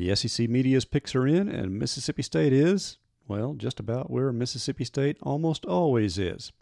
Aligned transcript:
The 0.00 0.16
SEC 0.16 0.48
media's 0.48 0.86
picks 0.86 1.14
are 1.14 1.26
in, 1.26 1.46
and 1.46 1.78
Mississippi 1.78 2.22
State 2.22 2.54
is, 2.54 2.96
well, 3.28 3.52
just 3.52 3.78
about 3.78 4.10
where 4.10 4.32
Mississippi 4.32 4.86
State 4.86 5.18
almost 5.20 5.66
always 5.66 6.16
is. 6.16 6.52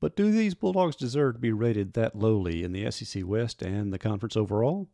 But 0.00 0.16
do 0.16 0.30
these 0.30 0.54
Bulldogs 0.54 0.96
deserve 0.96 1.34
to 1.34 1.38
be 1.38 1.52
rated 1.52 1.92
that 1.92 2.16
lowly 2.16 2.64
in 2.64 2.72
the 2.72 2.90
SEC 2.90 3.26
West 3.26 3.60
and 3.60 3.92
the 3.92 3.98
conference 3.98 4.38
overall? 4.38 4.88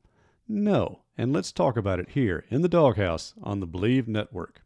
No, 0.48 1.02
and 1.16 1.32
let's 1.32 1.52
talk 1.52 1.76
about 1.76 2.00
it 2.00 2.08
here 2.08 2.44
in 2.50 2.62
the 2.62 2.68
Dawghouse 2.68 3.32
on 3.41 3.61
the 3.61 3.66
Believe 3.66 4.08
Network. 4.08 4.62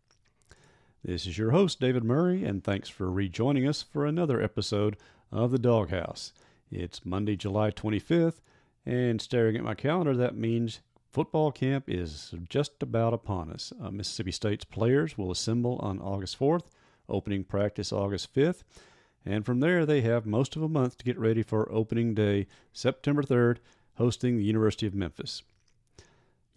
This 1.04 1.26
is 1.26 1.36
your 1.36 1.50
host, 1.50 1.80
David 1.80 2.04
Murray, 2.04 2.46
and 2.46 2.64
thanks 2.64 2.88
for 2.88 3.12
rejoining 3.12 3.68
us 3.68 3.82
for 3.82 4.06
another 4.06 4.40
episode 4.40 4.96
of 5.30 5.50
the 5.50 5.58
Dawghouse. 5.58 6.32
It's 6.70 7.04
Monday, 7.04 7.36
July 7.36 7.72
25th, 7.72 8.40
and 8.86 9.20
staring 9.20 9.54
at 9.54 9.64
my 9.64 9.74
calendar, 9.74 10.16
that 10.16 10.34
means 10.34 10.80
football 11.10 11.52
camp 11.52 11.84
is 11.88 12.34
just 12.48 12.82
about 12.82 13.14
upon 13.14 13.50
us. 13.50 13.72
Uh, 13.82 13.90
Mississippi 13.90 14.32
State's 14.32 14.64
players 14.64 15.16
will 15.16 15.30
assemble 15.30 15.78
on 15.82 16.00
August 16.00 16.38
4th, 16.38 16.66
opening 17.08 17.44
practice 17.44 17.92
August 17.92 18.34
5th, 18.34 18.62
and 19.24 19.44
from 19.44 19.60
there 19.60 19.84
they 19.84 20.00
have 20.00 20.26
most 20.26 20.56
of 20.56 20.62
a 20.62 20.68
month 20.68 20.96
to 20.98 21.04
get 21.04 21.18
ready 21.18 21.42
for 21.42 21.70
opening 21.72 22.14
day, 22.14 22.46
September 22.72 23.22
3rd, 23.22 23.58
hosting 23.94 24.36
the 24.36 24.44
University 24.44 24.86
of 24.86 24.94
Memphis 24.94 25.42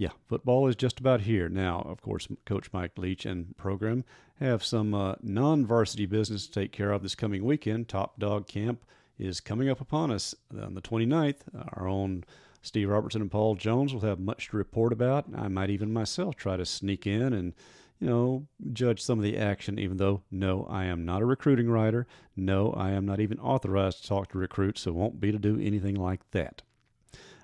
yeah, 0.02 0.10
football 0.28 0.68
is 0.68 0.76
just 0.76 1.00
about 1.00 1.22
here. 1.22 1.48
Now, 1.48 1.82
of 1.82 2.02
course, 2.02 2.28
Coach 2.44 2.74
Mike 2.74 2.98
Leach 2.98 3.24
and 3.24 3.56
program 3.56 4.04
have 4.40 4.64
some 4.64 4.96
uh, 4.96 5.14
non 5.22 5.64
varsity 5.64 6.08
business 6.08 6.48
to 6.48 6.52
take 6.52 6.72
care 6.72 6.92
of 6.92 7.04
this 7.04 7.14
coming 7.14 7.46
weekend. 7.46 7.88
Top 7.88 8.18
Dog 8.18 8.48
Camp 8.48 8.84
is 9.20 9.40
coming 9.40 9.70
up 9.70 9.80
upon 9.80 10.10
us 10.10 10.34
on 10.60 10.74
the 10.74 10.82
29th. 10.82 11.42
Our 11.74 11.88
own 11.88 12.24
Steve 12.62 12.90
Robertson 12.90 13.22
and 13.22 13.32
Paul 13.32 13.56
Jones 13.56 13.94
will 13.94 14.02
have 14.02 14.20
much 14.20 14.50
to 14.50 14.58
report 14.58 14.94
about. 14.94 15.26
I 15.36 15.48
might 15.48 15.70
even 15.70 15.92
myself 15.92 16.36
try 16.36 16.58
to 16.58 16.66
sneak 16.66 17.08
in 17.08 17.34
and, 17.34 17.54
you 18.00 18.08
know, 18.08 18.48
judge 18.72 19.02
some 19.02 19.20
of 19.20 19.24
the 19.24 19.38
action, 19.38 19.80
even 19.80 19.98
though, 19.98 20.22
no, 20.30 20.68
I 20.70 20.86
am 20.86 21.04
not 21.04 21.22
a 21.22 21.26
recruiting 21.26 21.70
writer. 21.70 22.06
No, 22.36 22.72
I 22.74 22.92
am 22.92 23.06
not 23.06 23.20
even 23.20 23.40
authorized 23.40 24.02
to 24.02 24.08
talk 24.08 24.32
to 24.32 24.38
recruits, 24.38 24.82
so 24.82 24.92
won't 24.92 25.20
be 25.20 25.32
to 25.32 25.40
do 25.40 25.60
anything 25.60 25.96
like 25.96 26.30
that. 26.32 26.62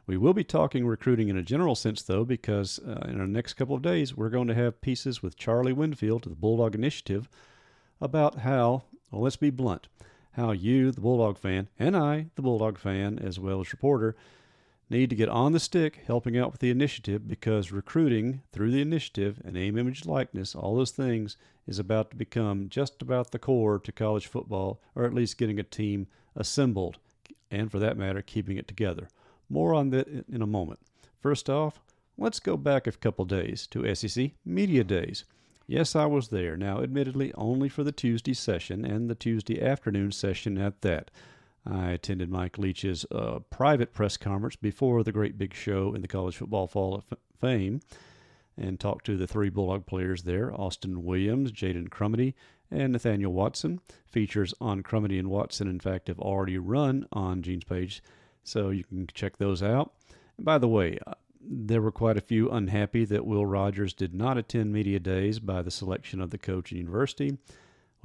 We 0.05 0.17
will 0.17 0.33
be 0.33 0.45
talking 0.45 0.87
recruiting 0.87 1.27
in 1.27 1.37
a 1.37 1.43
general 1.43 1.75
sense, 1.75 2.01
though, 2.01 2.23
because 2.23 2.79
uh, 2.79 3.05
in 3.09 3.19
our 3.19 3.27
next 3.27 3.55
couple 3.55 3.75
of 3.75 3.81
days, 3.81 4.15
we're 4.15 4.29
going 4.29 4.47
to 4.47 4.55
have 4.55 4.81
pieces 4.81 5.21
with 5.21 5.35
Charlie 5.35 5.73
Winfield 5.73 6.25
of 6.25 6.31
the 6.31 6.39
Bulldog 6.39 6.75
Initiative 6.75 7.27
about 7.99 8.39
how, 8.39 8.83
well, 9.11 9.23
let's 9.23 9.35
be 9.35 9.49
blunt, 9.49 9.89
how 10.33 10.51
you, 10.51 10.91
the 10.91 11.01
Bulldog 11.01 11.37
fan, 11.37 11.67
and 11.77 11.97
I, 11.97 12.27
the 12.35 12.41
Bulldog 12.41 12.77
fan, 12.77 13.19
as 13.19 13.37
well 13.37 13.59
as 13.59 13.73
reporter, 13.73 14.15
need 14.89 15.09
to 15.09 15.15
get 15.15 15.29
on 15.29 15.51
the 15.51 15.59
stick 15.59 16.01
helping 16.05 16.37
out 16.37 16.51
with 16.51 16.61
the 16.61 16.69
initiative 16.69 17.27
because 17.27 17.71
recruiting 17.71 18.41
through 18.51 18.71
the 18.71 18.81
initiative 18.81 19.41
and 19.43 19.53
name, 19.53 19.77
image, 19.77 20.05
likeness, 20.05 20.55
all 20.55 20.75
those 20.75 20.91
things, 20.91 21.37
is 21.67 21.79
about 21.79 22.09
to 22.09 22.15
become 22.15 22.69
just 22.69 23.01
about 23.01 23.31
the 23.31 23.39
core 23.39 23.79
to 23.79 23.91
college 23.91 24.27
football, 24.27 24.81
or 24.95 25.03
at 25.03 25.13
least 25.13 25.37
getting 25.37 25.59
a 25.59 25.63
team 25.63 26.07
assembled, 26.35 26.97
and 27.51 27.69
for 27.69 27.79
that 27.79 27.97
matter, 27.97 28.21
keeping 28.21 28.57
it 28.57 28.67
together. 28.67 29.09
More 29.49 29.73
on 29.73 29.89
that 29.89 30.07
in 30.07 30.41
a 30.41 30.47
moment. 30.47 30.79
First 31.19 31.49
off, 31.49 31.81
let's 32.17 32.39
go 32.39 32.55
back 32.55 32.87
a 32.87 32.91
couple 32.91 33.25
days 33.25 33.67
to 33.67 33.93
SEC 33.95 34.31
Media 34.45 34.83
Days. 34.83 35.25
Yes, 35.69 35.97
I 35.97 36.05
was 36.05 36.29
there. 36.29 36.55
Now, 36.55 36.81
admittedly, 36.81 37.33
only 37.33 37.67
for 37.67 37.83
the 37.83 37.91
Tuesday 37.91 38.33
session 38.33 38.85
and 38.85 39.09
the 39.09 39.15
Tuesday 39.15 39.61
afternoon 39.61 40.13
session 40.13 40.57
at 40.57 40.81
that. 40.81 41.11
I 41.69 41.91
attended 41.91 42.29
Mike 42.29 42.57
Leach's 42.57 43.05
uh, 43.11 43.39
private 43.49 43.93
press 43.93 44.17
conference 44.17 44.55
before 44.55 45.03
the 45.03 45.11
great 45.11 45.37
big 45.37 45.53
show 45.53 45.93
in 45.93 46.01
the 46.01 46.07
College 46.07 46.37
Football 46.37 46.67
Hall 46.67 46.95
of 46.95 47.17
Fame 47.39 47.81
and 48.57 48.79
talked 48.79 49.05
to 49.05 49.17
the 49.17 49.27
three 49.27 49.49
Bulldog 49.49 49.85
players 49.85 50.23
there 50.23 50.53
Austin 50.59 51.03
Williams, 51.03 51.51
Jaden 51.51 51.89
Crumedy, 51.89 52.33
and 52.71 52.93
Nathaniel 52.93 53.33
Watson. 53.33 53.81
Features 54.05 54.53
on 54.59 54.81
Crumedy 54.81 55.19
and 55.19 55.29
Watson, 55.29 55.67
in 55.67 55.79
fact, 55.79 56.07
have 56.07 56.19
already 56.19 56.57
run 56.57 57.05
on 57.11 57.41
Gene's 57.41 57.65
page 57.65 58.01
so 58.43 58.69
you 58.69 58.83
can 58.83 59.07
check 59.13 59.37
those 59.37 59.61
out. 59.61 59.93
And 60.37 60.45
by 60.45 60.57
the 60.57 60.67
way, 60.67 60.97
uh, 61.05 61.13
there 61.41 61.81
were 61.81 61.91
quite 61.91 62.17
a 62.17 62.21
few 62.21 62.49
unhappy 62.49 63.05
that 63.05 63.25
Will 63.25 63.45
Rogers 63.45 63.93
did 63.93 64.13
not 64.13 64.37
attend 64.37 64.73
media 64.73 64.99
days 64.99 65.39
by 65.39 65.61
the 65.61 65.71
selection 65.71 66.21
of 66.21 66.31
the 66.31 66.37
coach 66.37 66.71
and 66.71 66.79
university. 66.79 67.37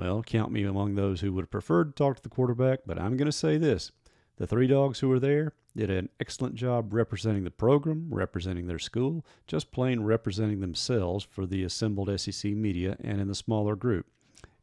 Well, 0.02 0.24
count 0.24 0.50
me 0.50 0.64
among 0.64 0.96
those 0.96 1.20
who 1.20 1.32
would 1.32 1.42
have 1.42 1.50
preferred 1.52 1.84
to 1.84 1.92
talk 1.92 2.16
to 2.16 2.22
the 2.24 2.28
quarterback, 2.28 2.80
but 2.84 2.98
I'm 2.98 3.16
going 3.16 3.26
to 3.26 3.30
say 3.30 3.56
this. 3.56 3.92
The 4.36 4.48
three 4.48 4.66
dogs 4.66 4.98
who 4.98 5.08
were 5.08 5.20
there 5.20 5.52
did 5.76 5.90
an 5.90 6.08
excellent 6.18 6.56
job 6.56 6.92
representing 6.92 7.44
the 7.44 7.52
program, 7.52 8.08
representing 8.10 8.66
their 8.66 8.80
school, 8.80 9.24
just 9.46 9.70
plain 9.70 10.02
representing 10.02 10.58
themselves 10.58 11.22
for 11.22 11.46
the 11.46 11.62
assembled 11.62 12.10
SEC 12.20 12.50
media 12.50 12.96
and 12.98 13.20
in 13.20 13.28
the 13.28 13.34
smaller 13.36 13.76
group. 13.76 14.06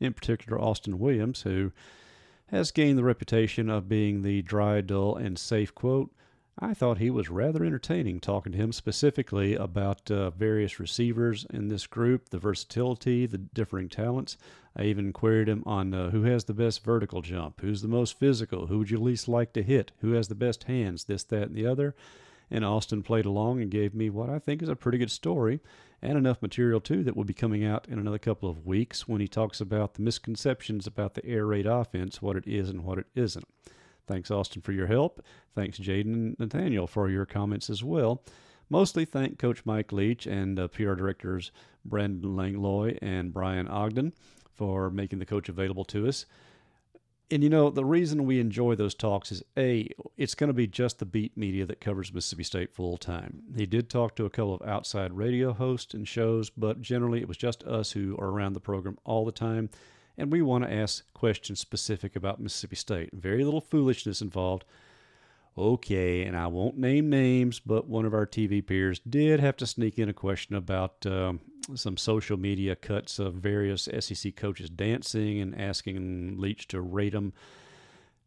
In 0.02 0.14
particular, 0.14 0.60
Austin 0.60 1.00
Williams, 1.00 1.44
who 1.44 1.72
has 2.48 2.72
gained 2.72 2.98
the 2.98 3.06
reputation 3.06 3.70
of 3.70 3.88
being 3.88 4.24
the 4.24 4.42
dry, 4.42 4.82
dull, 4.82 5.16
and 5.16 5.40
safe 5.40 5.74
quote. 5.74 6.14
I 6.62 6.74
thought 6.74 6.98
he 6.98 7.10
was 7.10 7.30
rather 7.30 7.64
entertaining 7.64 8.20
talking 8.20 8.52
to 8.52 8.58
him 8.58 8.74
specifically 8.74 9.56
about 9.56 10.12
uh, 10.12 10.32
various 10.32 10.78
receivers 10.78 11.46
in 11.50 11.70
this 11.70 11.88
group, 11.88 12.30
the 12.30 12.38
versatility, 12.38 13.26
the 13.26 13.38
differing 13.38 13.88
talents. 13.88 14.36
I 14.76 14.84
even 14.84 15.14
queried 15.14 15.48
him 15.48 15.64
on 15.66 15.94
uh, 15.94 16.10
who 16.10 16.24
has 16.24 16.44
the 16.44 16.54
best 16.54 16.84
vertical 16.84 17.22
jump, 17.22 17.62
who's 17.62 17.82
the 17.82 17.88
most 17.88 18.20
physical, 18.20 18.68
who 18.68 18.80
would 18.80 18.90
you 18.90 19.00
least 19.00 19.30
like 19.30 19.54
to 19.54 19.64
hit, 19.64 19.94
who 20.02 20.12
has 20.12 20.28
the 20.28 20.36
best 20.36 20.66
hands, 20.66 21.06
this, 21.06 21.24
that, 21.26 21.44
and 21.44 21.56
the 21.56 21.66
other. 21.66 21.96
And 22.52 22.66
Austin 22.66 23.04
played 23.04 23.26
along 23.26 23.62
and 23.62 23.72
gave 23.72 23.96
me 23.96 24.10
what 24.10 24.30
I 24.30 24.38
think 24.38 24.62
is 24.62 24.70
a 24.70 24.76
pretty 24.76 24.98
good 24.98 25.12
story 25.12 25.62
and 26.02 26.18
enough 26.18 26.42
material 26.42 26.82
too 26.82 27.04
that 27.06 27.16
will 27.16 27.24
be 27.24 27.34
coming 27.34 27.64
out 27.64 27.88
in 27.88 28.00
another 28.00 28.20
couple 28.20 28.50
of 28.50 28.66
weeks 28.66 29.08
when 29.08 29.22
he 29.22 29.30
talks 29.30 29.62
about 29.62 29.94
the 29.94 30.02
misconceptions 30.02 30.86
about 30.86 31.14
the 31.14 31.26
air 31.26 31.46
raid 31.46 31.66
offense, 31.66 32.22
what 32.22 32.36
it 32.36 32.48
is 32.48 32.70
and 32.70 32.84
what 32.84 32.98
it 32.98 33.08
isn't. 33.16 33.48
Thanks, 34.10 34.32
Austin, 34.32 34.62
for 34.62 34.72
your 34.72 34.88
help. 34.88 35.24
Thanks, 35.56 35.80
Jaden 35.80 36.14
and 36.14 36.40
Nathaniel, 36.40 36.88
for 36.88 37.10
your 37.10 37.26
comments 37.26 37.70
as 37.70 37.84
well. 37.84 38.24
Mostly 38.70 39.06
thank 39.06 39.40
Coach 39.40 39.66
Mike 39.66 39.92
Leach 39.92 40.28
and 40.28 40.60
uh, 40.60 40.68
PR 40.68 40.96
directors 40.96 41.52
Brandon 41.86 42.36
Langlois 42.36 42.98
and 43.02 43.34
Brian 43.34 43.68
Ogden 43.68 44.14
for 44.52 44.90
making 44.90 45.20
the 45.20 45.26
coach 45.26 45.48
available 45.48 45.86
to 45.86 46.08
us 46.08 46.26
and 47.32 47.44
you 47.44 47.50
know 47.50 47.70
the 47.70 47.86
reason 47.86 48.26
we 48.26 48.40
enjoy 48.40 48.76
those 48.76 48.96
talks 48.96 49.32
is 49.32 49.44
a 49.58 49.88
it's 50.18 50.36
going 50.36 50.48
to 50.48 50.54
be 50.54 50.68
just 50.68 51.00
the 51.00 51.06
beat 51.06 51.36
media 51.38 51.66
that 51.66 51.80
covers 51.80 52.14
mississippi 52.14 52.44
state 52.44 52.74
full 52.74 52.98
time 52.98 53.42
he 53.56 53.66
did 53.66 53.90
talk 53.90 54.16
to 54.16 54.26
a 54.26 54.30
couple 54.30 54.56
of 54.56 54.68
outside 54.68 55.14
radio 55.14 55.54
hosts 55.54 55.94
and 55.94 56.08
shows 56.08 56.50
but 56.50 56.82
generally 56.82 57.22
it 57.22 57.28
was 57.28 57.38
just 57.38 57.64
us 57.64 57.92
who 57.92 58.16
are 58.18 58.30
around 58.30 58.54
the 58.54 58.60
program 58.60 58.98
all 59.04 59.26
the 59.26 59.32
time 59.32 59.70
and 60.20 60.32
we 60.32 60.42
want 60.42 60.64
to 60.64 60.72
ask 60.72 61.12
questions 61.14 61.60
specific 61.60 62.16
about 62.16 62.40
mississippi 62.40 62.76
state 62.76 63.10
very 63.14 63.44
little 63.44 63.62
foolishness 63.62 64.22
involved 64.22 64.64
okay 65.58 66.24
and 66.24 66.38
i 66.38 66.48
won't 66.48 66.78
name 66.78 67.10
names 67.10 67.60
but 67.60 67.88
one 67.88 68.06
of 68.06 68.14
our 68.14 68.26
tv 68.26 68.66
peers 68.66 69.00
did 69.10 69.40
have 69.40 69.58
to 69.58 69.66
sneak 69.66 69.98
in 69.98 70.10
a 70.10 70.14
question 70.14 70.56
about 70.56 71.06
um, 71.06 71.40
some 71.76 71.98
social 71.98 72.38
media 72.38 72.76
cuts 72.76 73.20
of 73.20 73.36
various 73.36 73.88
SEC 74.00 74.36
coaches 74.36 74.70
dancing 74.70 75.40
and 75.40 75.60
asking 75.60 76.38
Leach 76.38 76.68
to 76.70 76.82
rate 76.82 77.14
them. 77.14 77.34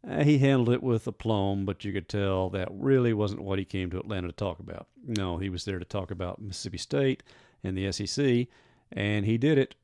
Uh, 0.09 0.25
he 0.25 0.39
handled 0.39 0.71
it 0.71 0.83
with 0.83 1.07
aplomb, 1.07 1.65
but 1.65 1.85
you 1.85 1.93
could 1.93 2.09
tell 2.09 2.51
that 2.51 2.69
really 2.73 3.13
wasn't 3.13 3.43
what 3.43 3.59
he 3.59 3.65
came 3.65 3.91
to 3.91 3.99
Atlanta 3.99 4.29
to 4.29 4.33
talk 4.33 4.59
about. 4.59 4.89
No, 5.07 5.39
he 5.39 5.49
was 5.49 5.65
there 5.65 5.79
to 5.79 5.85
talk 5.85 6.11
about 6.11 6.41
Mississippi 6.41 6.79
State 6.79 7.23
and 7.63 7.77
the 7.77 7.91
SEC, 7.93 8.49
and 8.91 9.25
he 9.25 9.39
did 9.39 9.59
it, 9.59 9.77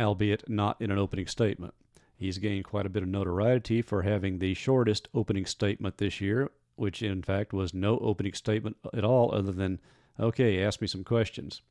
albeit 0.00 0.48
not 0.48 0.80
in 0.80 0.90
an 0.90 0.98
opening 0.98 1.26
statement. 1.26 1.74
He's 2.16 2.38
gained 2.38 2.64
quite 2.64 2.86
a 2.86 2.90
bit 2.90 3.02
of 3.02 3.08
notoriety 3.08 3.82
for 3.82 4.02
having 4.02 4.38
the 4.38 4.54
shortest 4.54 5.08
opening 5.14 5.46
statement 5.46 5.98
this 5.98 6.20
year, 6.20 6.50
which 6.76 7.02
in 7.02 7.22
fact 7.22 7.52
was 7.52 7.72
no 7.72 7.98
opening 7.98 8.34
statement 8.34 8.76
at 8.92 9.04
all 9.04 9.34
other 9.34 9.52
than, 9.52 9.80
okay, 10.18 10.62
ask 10.62 10.80
me 10.80 10.86
some 10.86 11.04
questions. 11.04 11.62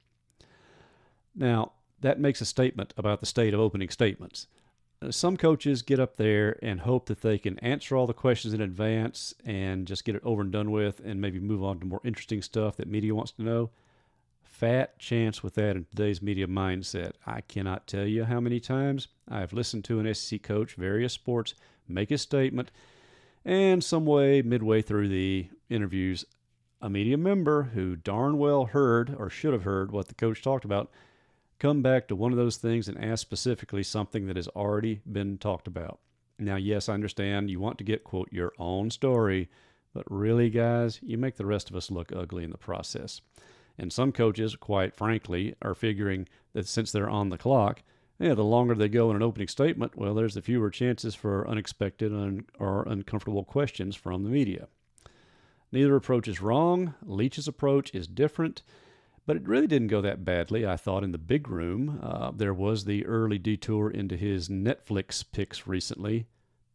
Now, 1.35 1.73
that 2.01 2.19
makes 2.19 2.41
a 2.41 2.45
statement 2.45 2.93
about 2.97 3.19
the 3.19 3.25
state 3.25 3.53
of 3.53 3.59
opening 3.59 3.89
statements. 3.89 4.47
Uh, 5.01 5.11
some 5.11 5.37
coaches 5.37 5.81
get 5.81 5.99
up 5.99 6.17
there 6.17 6.57
and 6.61 6.81
hope 6.81 7.05
that 7.07 7.21
they 7.21 7.37
can 7.37 7.59
answer 7.59 7.95
all 7.95 8.07
the 8.07 8.13
questions 8.13 8.53
in 8.53 8.61
advance 8.61 9.33
and 9.45 9.87
just 9.87 10.03
get 10.03 10.15
it 10.15 10.23
over 10.25 10.41
and 10.41 10.51
done 10.51 10.71
with 10.71 10.99
and 10.99 11.21
maybe 11.21 11.39
move 11.39 11.63
on 11.63 11.79
to 11.79 11.85
more 11.85 12.01
interesting 12.03 12.41
stuff 12.41 12.75
that 12.77 12.87
media 12.87 13.13
wants 13.13 13.31
to 13.31 13.43
know. 13.43 13.69
Fat 14.59 14.99
chance 14.99 15.41
with 15.41 15.55
that 15.55 15.77
in 15.77 15.85
today's 15.85 16.21
media 16.21 16.45
mindset. 16.45 17.13
I 17.25 17.39
cannot 17.39 17.87
tell 17.87 18.05
you 18.05 18.25
how 18.25 18.41
many 18.41 18.59
times 18.59 19.07
I've 19.25 19.53
listened 19.53 19.85
to 19.85 20.01
an 20.01 20.13
SEC 20.13 20.43
coach, 20.43 20.73
various 20.73 21.13
sports, 21.13 21.55
make 21.87 22.11
a 22.11 22.17
statement, 22.17 22.69
and 23.45 23.81
some 23.81 24.05
way 24.05 24.41
midway 24.41 24.81
through 24.81 25.07
the 25.07 25.47
interviews, 25.69 26.25
a 26.81 26.89
media 26.89 27.17
member 27.17 27.71
who 27.73 27.95
darn 27.95 28.37
well 28.37 28.65
heard 28.65 29.15
or 29.17 29.29
should 29.29 29.53
have 29.53 29.63
heard 29.63 29.93
what 29.93 30.09
the 30.09 30.13
coach 30.13 30.41
talked 30.41 30.65
about 30.65 30.91
come 31.57 31.81
back 31.81 32.09
to 32.09 32.15
one 32.17 32.33
of 32.33 32.37
those 32.37 32.57
things 32.57 32.89
and 32.89 33.01
ask 33.01 33.21
specifically 33.21 33.81
something 33.81 34.27
that 34.27 34.35
has 34.35 34.49
already 34.49 34.99
been 35.09 35.37
talked 35.37 35.67
about. 35.67 35.99
Now, 36.37 36.57
yes, 36.57 36.89
I 36.89 36.95
understand 36.95 37.49
you 37.49 37.61
want 37.61 37.77
to 37.77 37.85
get, 37.85 38.03
quote, 38.03 38.27
your 38.33 38.51
own 38.59 38.91
story, 38.91 39.47
but 39.93 40.03
really, 40.11 40.49
guys, 40.49 40.99
you 41.01 41.17
make 41.17 41.37
the 41.37 41.45
rest 41.45 41.69
of 41.69 41.77
us 41.77 41.89
look 41.89 42.11
ugly 42.13 42.43
in 42.43 42.51
the 42.51 42.57
process. 42.57 43.21
And 43.79 43.93
some 43.93 44.11
coaches, 44.11 44.57
quite 44.57 44.93
frankly, 44.93 45.55
are 45.61 45.73
figuring 45.73 46.27
that 46.53 46.67
since 46.67 46.91
they're 46.91 47.09
on 47.09 47.29
the 47.29 47.37
clock, 47.37 47.81
yeah, 48.19 48.33
the 48.33 48.43
longer 48.43 48.75
they 48.75 48.89
go 48.89 49.09
in 49.09 49.15
an 49.15 49.23
opening 49.23 49.47
statement, 49.47 49.95
well, 49.95 50.13
there's 50.13 50.33
the 50.33 50.41
fewer 50.41 50.69
chances 50.69 51.15
for 51.15 51.47
unexpected 51.47 52.13
un- 52.13 52.45
or 52.59 52.83
uncomfortable 52.83 53.45
questions 53.45 53.95
from 53.95 54.23
the 54.23 54.29
media. 54.29 54.67
Neither 55.71 55.95
approach 55.95 56.27
is 56.27 56.41
wrong. 56.41 56.95
Leach's 57.01 57.47
approach 57.47 57.95
is 57.95 58.07
different, 58.07 58.61
but 59.25 59.37
it 59.37 59.47
really 59.47 59.67
didn't 59.67 59.87
go 59.87 60.01
that 60.01 60.25
badly, 60.25 60.67
I 60.67 60.75
thought, 60.75 61.05
in 61.05 61.13
the 61.13 61.17
big 61.17 61.47
room. 61.47 61.99
Uh, 62.03 62.31
there 62.35 62.53
was 62.53 62.83
the 62.83 63.05
early 63.05 63.37
detour 63.37 63.89
into 63.89 64.17
his 64.17 64.49
Netflix 64.49 65.23
picks 65.31 65.65
recently. 65.65 66.25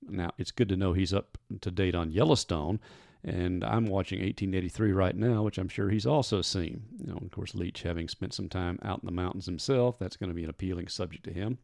Now, 0.08 0.30
it's 0.38 0.52
good 0.52 0.70
to 0.70 0.76
know 0.76 0.94
he's 0.94 1.12
up 1.12 1.36
to 1.60 1.70
date 1.70 1.94
on 1.94 2.12
Yellowstone, 2.12 2.80
and 3.24 3.64
I'm 3.64 3.86
watching 3.86 4.20
1883 4.20 4.92
right 4.92 5.16
now, 5.16 5.42
which 5.42 5.56
I'm 5.56 5.68
sure 5.68 5.88
he's 5.88 6.06
also 6.06 6.42
seen. 6.42 6.82
You 6.98 7.06
know, 7.06 7.18
of 7.22 7.30
course, 7.30 7.54
Leach, 7.54 7.82
having 7.82 8.08
spent 8.08 8.34
some 8.34 8.50
time 8.50 8.78
out 8.82 9.00
in 9.02 9.06
the 9.06 9.12
mountains 9.12 9.46
himself, 9.46 9.98
that's 9.98 10.16
going 10.16 10.28
to 10.28 10.34
be 10.34 10.44
an 10.44 10.50
appealing 10.50 10.88
subject 10.88 11.24
to 11.24 11.32
him. 11.32 11.58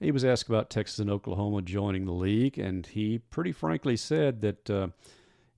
He 0.00 0.10
was 0.10 0.24
asked 0.24 0.48
about 0.48 0.70
Texas 0.70 0.98
and 0.98 1.10
Oklahoma 1.10 1.62
joining 1.62 2.06
the 2.06 2.12
league, 2.12 2.58
and 2.58 2.86
he 2.86 3.18
pretty 3.18 3.52
frankly 3.52 3.96
said 3.96 4.40
that 4.40 4.70
uh, 4.70 4.88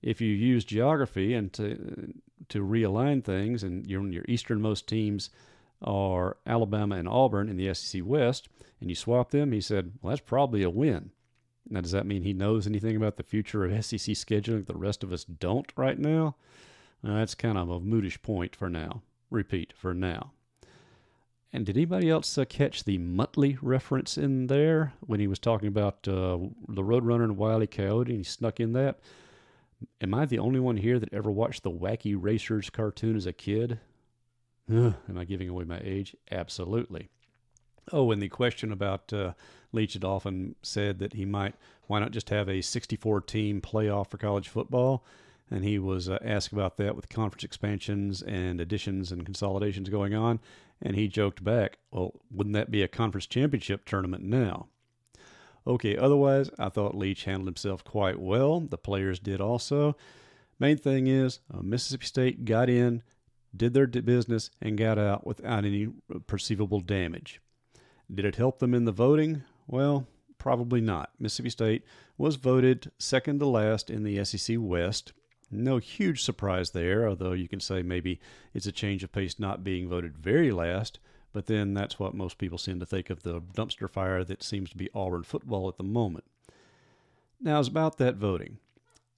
if 0.01 0.21
you 0.21 0.31
use 0.31 0.65
geography 0.65 1.33
and 1.33 1.51
to 1.53 2.13
to 2.49 2.63
realign 2.63 3.23
things, 3.23 3.63
and 3.63 3.87
your 3.87 4.05
your 4.07 4.25
easternmost 4.27 4.87
teams 4.87 5.29
are 5.81 6.37
Alabama 6.45 6.95
and 6.95 7.07
Auburn 7.07 7.49
in 7.49 7.57
the 7.57 7.73
SEC 7.73 8.01
West, 8.05 8.49
and 8.81 8.89
you 8.89 8.95
swap 8.95 9.31
them, 9.31 9.51
he 9.51 9.61
said, 9.61 9.93
well, 10.01 10.11
that's 10.11 10.21
probably 10.21 10.61
a 10.61 10.69
win. 10.69 11.11
Now, 11.73 11.81
does 11.81 11.91
that 11.91 12.05
mean 12.05 12.21
he 12.21 12.33
knows 12.33 12.67
anything 12.67 12.95
about 12.95 13.17
the 13.17 13.23
future 13.23 13.65
of 13.65 13.71
SEC 13.85 13.99
scheduling 13.99 14.59
that 14.59 14.67
the 14.67 14.77
rest 14.77 15.03
of 15.03 15.11
us 15.11 15.23
don't 15.23 15.73
right 15.75 15.97
now? 15.97 16.35
Uh, 17.03 17.15
that's 17.15 17.33
kind 17.33 17.57
of 17.57 17.67
a 17.67 17.79
moodish 17.79 18.21
point 18.21 18.55
for 18.55 18.69
now. 18.69 19.01
Repeat, 19.31 19.73
for 19.75 19.91
now. 19.91 20.33
And 21.51 21.65
did 21.65 21.75
anybody 21.75 22.11
else 22.11 22.37
uh, 22.37 22.45
catch 22.45 22.83
the 22.83 22.99
Muttley 22.99 23.57
reference 23.59 24.19
in 24.19 24.47
there 24.47 24.93
when 24.99 25.19
he 25.19 25.25
was 25.25 25.39
talking 25.39 25.67
about 25.67 26.07
uh, 26.07 26.37
the 26.67 26.83
Roadrunner 26.83 27.23
and 27.23 27.37
Wile 27.37 27.63
E. 27.63 27.67
Coyote 27.67 28.11
and 28.11 28.19
he 28.19 28.23
snuck 28.23 28.59
in 28.59 28.73
that? 28.73 28.99
Am 29.99 30.13
I 30.13 30.25
the 30.25 30.39
only 30.39 30.59
one 30.59 30.77
here 30.77 30.99
that 30.99 31.11
ever 31.11 31.31
watched 31.31 31.63
the 31.63 31.71
Wacky 31.71 32.15
Racers 32.15 32.69
cartoon 32.69 33.15
as 33.15 33.25
a 33.25 33.33
kid? 33.33 33.79
Ugh, 34.71 34.93
am 35.09 35.17
I 35.17 35.25
giving 35.25 35.49
away 35.49 35.63
my 35.63 35.81
age? 35.83 36.15
Absolutely. 36.31 37.09
Oh, 37.91 38.11
and 38.11 38.21
the 38.21 38.29
question 38.29 38.71
about 38.71 39.11
uh, 39.11 39.33
Leach 39.73 39.93
had 39.93 40.05
often 40.05 40.55
said 40.61 40.99
that 40.99 41.13
he 41.13 41.25
might, 41.25 41.55
why 41.87 41.99
not 41.99 42.11
just 42.11 42.29
have 42.29 42.47
a 42.47 42.61
64 42.61 43.21
team 43.21 43.59
playoff 43.59 44.09
for 44.09 44.17
college 44.17 44.47
football? 44.47 45.03
And 45.51 45.63
he 45.63 45.77
was 45.77 46.07
uh, 46.07 46.19
asked 46.23 46.53
about 46.53 46.77
that 46.77 46.95
with 46.95 47.09
conference 47.09 47.43
expansions 47.43 48.21
and 48.21 48.61
additions 48.61 49.11
and 49.11 49.25
consolidations 49.25 49.89
going 49.89 50.13
on. 50.13 50.39
And 50.81 50.95
he 50.95 51.07
joked 51.07 51.43
back, 51.43 51.77
well, 51.91 52.13
wouldn't 52.31 52.55
that 52.55 52.71
be 52.71 52.81
a 52.81 52.87
conference 52.87 53.27
championship 53.27 53.85
tournament 53.85 54.23
now? 54.23 54.67
Okay, 55.65 55.97
otherwise, 55.97 56.49
I 56.59 56.69
thought 56.69 56.95
Leach 56.95 57.23
handled 57.23 57.47
himself 57.47 57.83
quite 57.83 58.19
well. 58.19 58.59
The 58.59 58.77
players 58.77 59.19
did 59.19 59.39
also. 59.39 59.95
Main 60.59 60.77
thing 60.77 61.07
is, 61.07 61.39
uh, 61.53 61.61
Mississippi 61.61 62.05
State 62.05 62.45
got 62.45 62.69
in, 62.69 63.01
did 63.55 63.73
their 63.73 63.87
business, 63.87 64.49
and 64.61 64.77
got 64.77 64.97
out 64.97 65.25
without 65.25 65.65
any 65.65 65.87
perceivable 66.27 66.81
damage. 66.81 67.39
Did 68.13 68.25
it 68.25 68.35
help 68.35 68.59
them 68.59 68.73
in 68.73 68.85
the 68.85 68.91
voting? 68.91 69.43
Well, 69.67 70.07
probably 70.37 70.81
not. 70.81 71.11
Mississippi 71.19 71.49
State 71.49 71.83
was 72.17 72.35
voted 72.35 72.91
second 72.97 73.39
to 73.39 73.45
last 73.45 73.89
in 73.89 74.03
the 74.03 74.23
SEC 74.23 74.57
West. 74.59 75.13
No 75.49 75.77
huge 75.77 76.23
surprise 76.23 76.71
there, 76.71 77.07
although 77.07 77.33
you 77.33 77.47
can 77.47 77.59
say 77.59 77.83
maybe 77.83 78.19
it's 78.53 78.65
a 78.65 78.71
change 78.71 79.03
of 79.03 79.11
pace 79.11 79.39
not 79.39 79.63
being 79.63 79.87
voted 79.87 80.17
very 80.17 80.51
last. 80.51 80.99
But 81.31 81.47
then 81.47 81.73
that's 81.73 81.99
what 81.99 82.13
most 82.13 82.37
people 82.37 82.57
seem 82.57 82.79
to 82.79 82.85
think 82.85 83.09
of 83.09 83.23
the 83.23 83.41
dumpster 83.41 83.89
fire 83.89 84.23
that 84.23 84.43
seems 84.43 84.69
to 84.69 84.77
be 84.77 84.89
Auburn 84.93 85.23
football 85.23 85.67
at 85.67 85.77
the 85.77 85.83
moment. 85.83 86.25
Now, 87.41 87.59
it's 87.59 87.67
about 87.67 87.97
that 87.97 88.15
voting. 88.15 88.59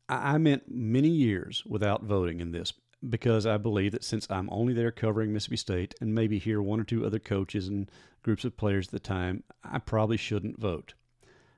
I 0.07 0.37
meant 0.37 0.63
many 0.69 1.09
years 1.09 1.63
without 1.65 2.03
voting 2.03 2.39
in 2.39 2.51
this 2.51 2.73
because 3.09 3.45
I 3.45 3.57
believe 3.57 3.91
that 3.91 4.03
since 4.03 4.27
I'm 4.29 4.49
only 4.51 4.73
there 4.73 4.91
covering 4.91 5.33
Mississippi 5.33 5.57
State 5.57 5.95
and 5.99 6.13
maybe 6.15 6.39
hear 6.39 6.61
one 6.61 6.79
or 6.79 6.83
two 6.83 7.05
other 7.05 7.19
coaches 7.19 7.67
and 7.67 7.89
groups 8.25 8.43
of 8.43 8.57
players 8.57 8.87
at 8.87 8.91
the 8.91 8.99
time, 8.99 9.43
I 9.63 9.79
probably 9.79 10.17
shouldn't 10.17 10.59
vote. 10.59 10.93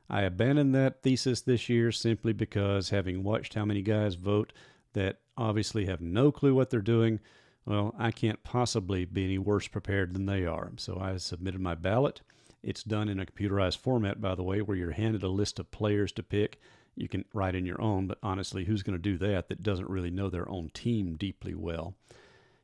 I 0.10 0.22
abandoned 0.22 0.76
that 0.76 1.02
thesis 1.02 1.42
this 1.42 1.68
year 1.68 1.92
simply 1.92 2.34
because 2.34 2.90
having 2.90 3.24
watched 3.24 3.56
how 3.56 3.66
many 3.66 3.82
guys 3.82 4.16
vote 4.16 4.54
that 4.94 5.18
obviously 5.36 5.86
have 5.86 6.02
no 6.02 6.32
clue 6.32 6.54
what 6.54 6.70
they're 6.70 6.82
doing, 6.82 7.20
well, 7.66 7.96
I 7.98 8.12
can't 8.12 8.44
possibly 8.44 9.06
be 9.06 9.26
any 9.26 9.38
worse 9.38 9.68
prepared 9.68 10.14
than 10.14 10.28
they 10.28 10.46
are. 10.46 10.72
So 10.78 11.00
I 11.00 11.18
submitted 11.18 11.60
my 11.60 11.76
ballot. 11.76 12.22
It's 12.62 12.84
done 12.84 13.10
in 13.10 13.20
a 13.20 13.26
computerized 13.26 13.78
format, 13.78 14.22
by 14.22 14.36
the 14.36 14.44
way, 14.44 14.62
where 14.62 14.78
you're 14.78 14.92
handed 14.92 15.24
a 15.24 15.30
list 15.30 15.60
of 15.60 15.72
players 15.72 16.12
to 16.14 16.24
pick 16.24 16.60
you 16.98 17.08
can 17.08 17.26
write 17.32 17.56
in 17.56 17.66
your 17.66 17.80
own, 17.80 18.08
but 18.08 18.18
honestly, 18.24 18.66
who's 18.66 18.84
going 18.84 18.98
to 18.98 19.02
do 19.02 19.18
that 19.20 19.50
that 19.50 19.64
doesn't 19.64 19.90
really 19.90 20.10
know 20.10 20.30
their 20.30 20.50
own 20.50 20.72
team 20.74 21.16
deeply 21.16 21.54
well? 21.54 21.94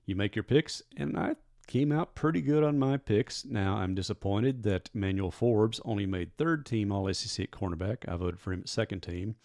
You 0.05 0.15
make 0.15 0.35
your 0.35 0.43
picks, 0.43 0.81
and 0.97 1.17
I 1.17 1.35
came 1.67 1.91
out 1.91 2.15
pretty 2.15 2.41
good 2.41 2.63
on 2.63 2.79
my 2.79 2.97
picks. 2.97 3.45
Now, 3.45 3.75
I'm 3.77 3.95
disappointed 3.95 4.63
that 4.63 4.89
Manuel 4.93 5.31
Forbes 5.31 5.79
only 5.85 6.05
made 6.05 6.37
third 6.37 6.65
team 6.65 6.91
All 6.91 7.11
SEC 7.13 7.45
at 7.45 7.51
cornerback. 7.51 8.07
I 8.07 8.15
voted 8.15 8.39
for 8.39 8.53
him 8.53 8.61
at 8.61 8.69
second 8.69 9.01
team. 9.01 9.35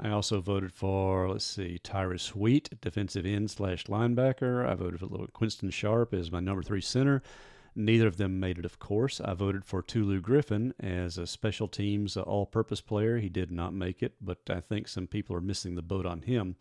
I 0.00 0.10
also 0.10 0.40
voted 0.40 0.72
for, 0.72 1.28
let's 1.28 1.44
see, 1.44 1.78
Tyrus 1.78 2.34
Wheat, 2.34 2.80
defensive 2.80 3.26
end 3.26 3.50
slash 3.50 3.84
linebacker. 3.84 4.66
I 4.66 4.74
voted 4.74 5.00
for 5.00 5.26
Quinston 5.28 5.70
Sharp 5.70 6.12
as 6.12 6.32
my 6.32 6.40
number 6.40 6.62
three 6.62 6.80
center. 6.80 7.22
Neither 7.74 8.06
of 8.06 8.16
them 8.16 8.38
made 8.38 8.58
it, 8.58 8.64
of 8.64 8.78
course. 8.78 9.20
I 9.20 9.32
voted 9.34 9.64
for 9.64 9.80
Tulu 9.80 10.20
Griffin 10.20 10.74
as 10.80 11.16
a 11.16 11.26
special 11.26 11.68
teams 11.68 12.16
uh, 12.16 12.22
all 12.22 12.44
purpose 12.44 12.80
player. 12.80 13.18
He 13.18 13.30
did 13.30 13.50
not 13.50 13.72
make 13.72 14.02
it, 14.02 14.14
but 14.20 14.38
I 14.50 14.60
think 14.60 14.88
some 14.88 15.06
people 15.06 15.36
are 15.36 15.40
missing 15.40 15.74
the 15.74 15.82
boat 15.82 16.04
on 16.04 16.22
him. 16.22 16.56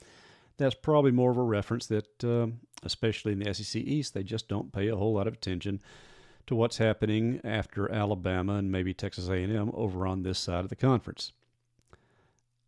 That's 0.61 0.75
probably 0.75 1.09
more 1.09 1.31
of 1.31 1.37
a 1.37 1.41
reference 1.41 1.87
that, 1.87 2.23
uh, 2.23 2.45
especially 2.83 3.31
in 3.31 3.39
the 3.39 3.51
SEC 3.51 3.81
East, 3.81 4.13
they 4.13 4.21
just 4.21 4.47
don't 4.47 4.71
pay 4.71 4.89
a 4.89 4.95
whole 4.95 5.13
lot 5.13 5.25
of 5.25 5.33
attention 5.33 5.81
to 6.45 6.53
what's 6.53 6.77
happening 6.77 7.41
after 7.43 7.91
Alabama 7.91 8.57
and 8.57 8.71
maybe 8.71 8.93
Texas 8.93 9.27
A&M 9.27 9.71
over 9.73 10.05
on 10.05 10.21
this 10.21 10.37
side 10.37 10.63
of 10.63 10.69
the 10.69 10.75
conference. 10.75 11.31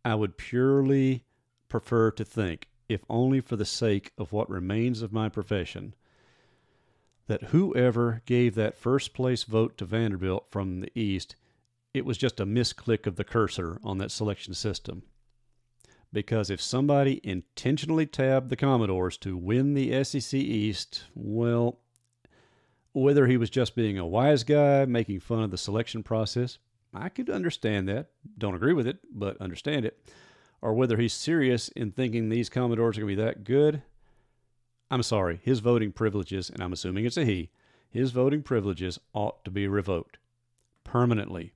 I 0.04 0.16
would 0.16 0.36
purely 0.36 1.22
prefer 1.68 2.10
to 2.10 2.24
think, 2.24 2.66
if 2.88 3.04
only 3.08 3.40
for 3.40 3.54
the 3.54 3.64
sake 3.64 4.10
of 4.18 4.32
what 4.32 4.50
remains 4.50 5.00
of 5.00 5.12
my 5.12 5.28
profession, 5.28 5.94
that 7.28 7.44
whoever 7.44 8.22
gave 8.26 8.56
that 8.56 8.76
first 8.76 9.14
place 9.14 9.44
vote 9.44 9.78
to 9.78 9.84
Vanderbilt 9.84 10.46
from 10.50 10.80
the 10.80 10.90
East, 10.96 11.36
it 11.92 12.04
was 12.04 12.18
just 12.18 12.40
a 12.40 12.44
misclick 12.44 13.06
of 13.06 13.14
the 13.14 13.22
cursor 13.22 13.78
on 13.84 13.98
that 13.98 14.10
selection 14.10 14.52
system. 14.52 15.04
Because 16.14 16.48
if 16.48 16.62
somebody 16.62 17.20
intentionally 17.24 18.06
tabbed 18.06 18.48
the 18.48 18.56
Commodores 18.56 19.18
to 19.18 19.36
win 19.36 19.74
the 19.74 20.04
SEC 20.04 20.32
East, 20.32 21.04
well, 21.12 21.80
whether 22.92 23.26
he 23.26 23.36
was 23.36 23.50
just 23.50 23.74
being 23.74 23.98
a 23.98 24.06
wise 24.06 24.44
guy, 24.44 24.84
making 24.84 25.18
fun 25.18 25.42
of 25.42 25.50
the 25.50 25.58
selection 25.58 26.04
process, 26.04 26.58
I 26.94 27.08
could 27.08 27.28
understand 27.28 27.88
that. 27.88 28.10
Don't 28.38 28.54
agree 28.54 28.72
with 28.72 28.86
it, 28.86 29.00
but 29.12 29.40
understand 29.40 29.84
it. 29.84 30.08
Or 30.62 30.72
whether 30.72 30.98
he's 30.98 31.12
serious 31.12 31.68
in 31.70 31.90
thinking 31.90 32.28
these 32.28 32.48
Commodores 32.48 32.96
are 32.96 33.00
going 33.00 33.16
to 33.16 33.20
be 33.20 33.26
that 33.26 33.42
good, 33.42 33.82
I'm 34.92 35.02
sorry, 35.02 35.40
his 35.42 35.58
voting 35.58 35.90
privileges, 35.90 36.48
and 36.48 36.62
I'm 36.62 36.72
assuming 36.72 37.06
it's 37.06 37.16
a 37.16 37.24
he, 37.24 37.50
his 37.90 38.12
voting 38.12 38.44
privileges 38.44 39.00
ought 39.14 39.44
to 39.44 39.50
be 39.50 39.66
revoked 39.66 40.18
permanently. 40.84 41.54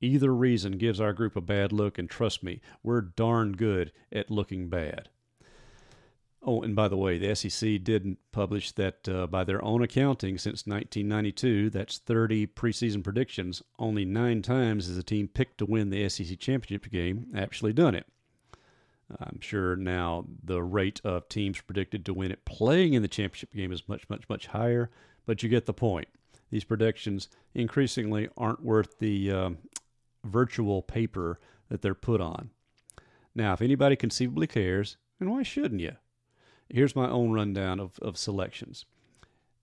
Either 0.00 0.34
reason 0.34 0.72
gives 0.72 1.00
our 1.00 1.12
group 1.12 1.36
a 1.36 1.40
bad 1.40 1.72
look, 1.72 1.98
and 1.98 2.10
trust 2.10 2.42
me, 2.42 2.60
we're 2.82 3.00
darn 3.00 3.52
good 3.52 3.92
at 4.12 4.30
looking 4.30 4.68
bad. 4.68 5.08
Oh, 6.42 6.62
and 6.62 6.76
by 6.76 6.86
the 6.86 6.96
way, 6.96 7.18
the 7.18 7.34
SEC 7.34 7.82
didn't 7.82 8.18
publish 8.30 8.70
that 8.72 9.08
uh, 9.08 9.26
by 9.26 9.42
their 9.42 9.64
own 9.64 9.82
accounting 9.82 10.38
since 10.38 10.66
1992, 10.66 11.70
that's 11.70 11.98
30 11.98 12.46
preseason 12.46 13.02
predictions, 13.02 13.62
only 13.80 14.04
nine 14.04 14.42
times 14.42 14.86
has 14.86 14.96
a 14.96 15.02
team 15.02 15.26
picked 15.26 15.58
to 15.58 15.66
win 15.66 15.90
the 15.90 16.08
SEC 16.08 16.38
championship 16.38 16.90
game 16.92 17.26
actually 17.34 17.72
done 17.72 17.96
it. 17.96 18.06
I'm 19.20 19.40
sure 19.40 19.76
now 19.76 20.26
the 20.42 20.62
rate 20.62 21.00
of 21.04 21.28
teams 21.28 21.60
predicted 21.60 22.04
to 22.06 22.14
win 22.14 22.32
it 22.32 22.44
playing 22.44 22.94
in 22.94 23.02
the 23.02 23.08
championship 23.08 23.52
game 23.52 23.72
is 23.72 23.88
much, 23.88 24.08
much, 24.08 24.28
much 24.28 24.48
higher, 24.48 24.90
but 25.26 25.42
you 25.42 25.48
get 25.48 25.66
the 25.66 25.72
point. 25.72 26.08
These 26.50 26.64
predictions 26.64 27.28
increasingly 27.54 28.28
aren't 28.36 28.62
worth 28.62 28.98
the 28.98 29.32
um, 29.32 29.58
virtual 30.26 30.82
paper 30.82 31.38
that 31.68 31.82
they're 31.82 31.94
put 31.94 32.20
on. 32.20 32.50
Now, 33.34 33.52
if 33.52 33.62
anybody 33.62 33.96
conceivably 33.96 34.46
cares, 34.46 34.96
and 35.20 35.30
why 35.30 35.42
shouldn't 35.42 35.80
you? 35.80 35.92
Here's 36.68 36.96
my 36.96 37.08
own 37.08 37.32
rundown 37.32 37.80
of, 37.80 37.98
of 38.00 38.16
selections. 38.16 38.84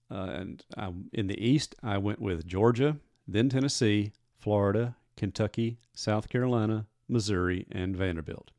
Uh, 0.09 0.29
and 0.29 0.65
I, 0.77 0.91
in 1.11 1.27
the 1.27 1.43
East, 1.43 1.75
I 1.81 1.97
went 1.97 2.21
with 2.21 2.45
Georgia, 2.45 2.97
then 3.27 3.49
Tennessee, 3.49 4.11
Florida, 4.37 4.95
Kentucky, 5.17 5.77
South 5.93 6.29
Carolina, 6.29 6.85
Missouri, 7.07 7.65
and 7.71 7.95
Vanderbilt. 7.95 8.51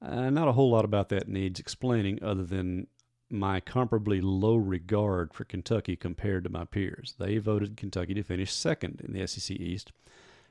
Uh, 0.00 0.30
not 0.30 0.48
a 0.48 0.52
whole 0.52 0.70
lot 0.70 0.84
about 0.84 1.08
that 1.08 1.28
needs 1.28 1.58
explaining 1.58 2.22
other 2.22 2.44
than 2.44 2.86
my 3.30 3.60
comparably 3.60 4.20
low 4.22 4.56
regard 4.56 5.34
for 5.34 5.44
Kentucky 5.44 5.96
compared 5.96 6.44
to 6.44 6.50
my 6.50 6.64
peers. 6.64 7.14
They 7.18 7.38
voted 7.38 7.76
Kentucky 7.76 8.14
to 8.14 8.22
finish 8.22 8.52
second 8.52 9.02
in 9.04 9.12
the 9.12 9.26
SEC 9.26 9.56
East, 9.56 9.92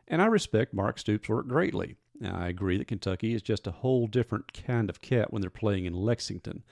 and 0.07 0.21
I 0.21 0.25
respect 0.25 0.73
Mark 0.73 0.99
Stoops' 0.99 1.29
work 1.29 1.47
greatly. 1.47 1.95
Now, 2.19 2.37
I 2.37 2.47
agree 2.47 2.77
that 2.77 2.87
Kentucky 2.87 3.33
is 3.33 3.41
just 3.41 3.67
a 3.67 3.71
whole 3.71 4.07
different 4.07 4.51
kind 4.53 4.89
of 4.89 5.01
cat 5.01 5.31
when 5.31 5.41
they're 5.41 5.49
playing 5.49 5.85
in 5.85 5.93
Lexington, 5.93 6.63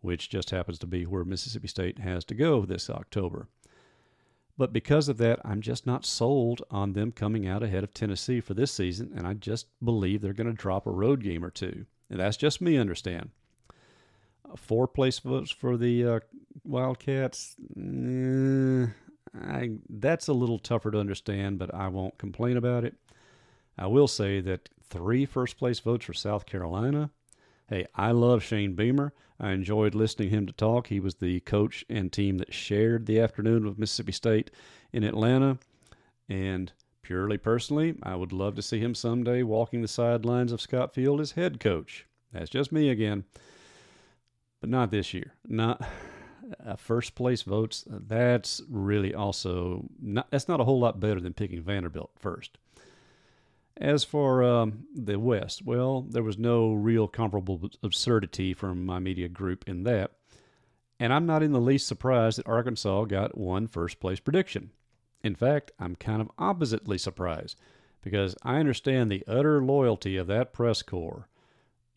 which 0.00 0.30
just 0.30 0.50
happens 0.50 0.78
to 0.78 0.86
be 0.86 1.04
where 1.04 1.24
Mississippi 1.24 1.68
State 1.68 1.98
has 1.98 2.24
to 2.26 2.34
go 2.34 2.64
this 2.64 2.88
October. 2.88 3.48
But 4.56 4.72
because 4.72 5.08
of 5.08 5.18
that, 5.18 5.38
I'm 5.44 5.60
just 5.60 5.86
not 5.86 6.04
sold 6.04 6.62
on 6.70 6.92
them 6.92 7.12
coming 7.12 7.46
out 7.46 7.62
ahead 7.62 7.84
of 7.84 7.94
Tennessee 7.94 8.40
for 8.40 8.54
this 8.54 8.72
season, 8.72 9.12
and 9.14 9.26
I 9.26 9.34
just 9.34 9.66
believe 9.82 10.20
they're 10.20 10.32
going 10.32 10.48
to 10.48 10.52
drop 10.52 10.86
a 10.86 10.90
road 10.90 11.22
game 11.22 11.44
or 11.44 11.50
two. 11.50 11.86
And 12.10 12.18
that's 12.18 12.36
just 12.36 12.60
me, 12.60 12.76
understand. 12.76 13.30
Uh, 14.44 14.56
four 14.56 14.88
place 14.88 15.20
votes 15.20 15.50
for 15.50 15.76
the 15.76 16.04
uh, 16.04 16.20
Wildcats. 16.64 17.54
Eh, 17.76 18.86
I, 19.34 19.70
that's 19.88 20.28
a 20.28 20.32
little 20.32 20.58
tougher 20.58 20.90
to 20.90 20.98
understand, 20.98 21.58
but 21.58 21.74
I 21.74 21.88
won't 21.88 22.18
complain 22.18 22.56
about 22.56 22.84
it. 22.84 22.94
I 23.76 23.86
will 23.86 24.08
say 24.08 24.40
that 24.40 24.68
three 24.82 25.24
first 25.26 25.56
place 25.56 25.80
votes 25.80 26.04
for 26.04 26.12
South 26.12 26.46
Carolina. 26.46 27.10
Hey, 27.68 27.86
I 27.94 28.12
love 28.12 28.42
Shane 28.42 28.74
Beamer. 28.74 29.12
I 29.40 29.52
enjoyed 29.52 29.94
listening 29.94 30.30
to 30.30 30.36
him 30.36 30.46
to 30.46 30.52
talk. 30.52 30.88
He 30.88 30.98
was 31.00 31.16
the 31.16 31.40
coach 31.40 31.84
and 31.88 32.12
team 32.12 32.38
that 32.38 32.52
shared 32.52 33.06
the 33.06 33.20
afternoon 33.20 33.64
with 33.64 33.78
Mississippi 33.78 34.12
State 34.12 34.50
in 34.92 35.04
Atlanta. 35.04 35.58
And 36.28 36.72
purely 37.02 37.38
personally, 37.38 37.96
I 38.02 38.16
would 38.16 38.32
love 38.32 38.56
to 38.56 38.62
see 38.62 38.80
him 38.80 38.94
someday 38.94 39.42
walking 39.42 39.82
the 39.82 39.88
sidelines 39.88 40.50
of 40.50 40.60
Scott 40.60 40.92
Field 40.92 41.20
as 41.20 41.32
head 41.32 41.60
coach. 41.60 42.06
That's 42.32 42.50
just 42.50 42.72
me 42.72 42.90
again. 42.90 43.24
But 44.60 44.70
not 44.70 44.90
this 44.90 45.14
year. 45.14 45.34
Not 45.46 45.80
uh, 46.64 46.76
first 46.76 47.14
place 47.14 47.42
votes. 47.42 47.84
That's 47.88 48.60
really 48.68 49.14
also 49.14 49.88
not. 50.00 50.30
That's 50.30 50.48
not 50.48 50.60
a 50.60 50.64
whole 50.64 50.80
lot 50.80 51.00
better 51.00 51.20
than 51.20 51.34
picking 51.34 51.62
Vanderbilt 51.62 52.10
first. 52.18 52.58
As 53.76 54.02
for 54.02 54.42
um, 54.42 54.86
the 54.94 55.18
West, 55.18 55.64
well, 55.64 56.02
there 56.02 56.22
was 56.24 56.36
no 56.36 56.72
real 56.72 57.06
comparable 57.06 57.70
absurdity 57.82 58.52
from 58.52 58.84
my 58.84 58.98
media 58.98 59.28
group 59.28 59.68
in 59.68 59.84
that. 59.84 60.10
And 60.98 61.12
I'm 61.12 61.26
not 61.26 61.44
in 61.44 61.52
the 61.52 61.60
least 61.60 61.86
surprised 61.86 62.38
that 62.38 62.48
Arkansas 62.48 63.04
got 63.04 63.38
one 63.38 63.68
first 63.68 64.00
place 64.00 64.18
prediction. 64.18 64.70
In 65.22 65.36
fact, 65.36 65.70
I'm 65.78 65.94
kind 65.94 66.20
of 66.20 66.30
oppositely 66.38 66.98
surprised 66.98 67.56
because 68.02 68.34
I 68.42 68.56
understand 68.58 69.10
the 69.10 69.24
utter 69.28 69.62
loyalty 69.62 70.16
of 70.16 70.26
that 70.26 70.52
press 70.52 70.82
corps. 70.82 71.28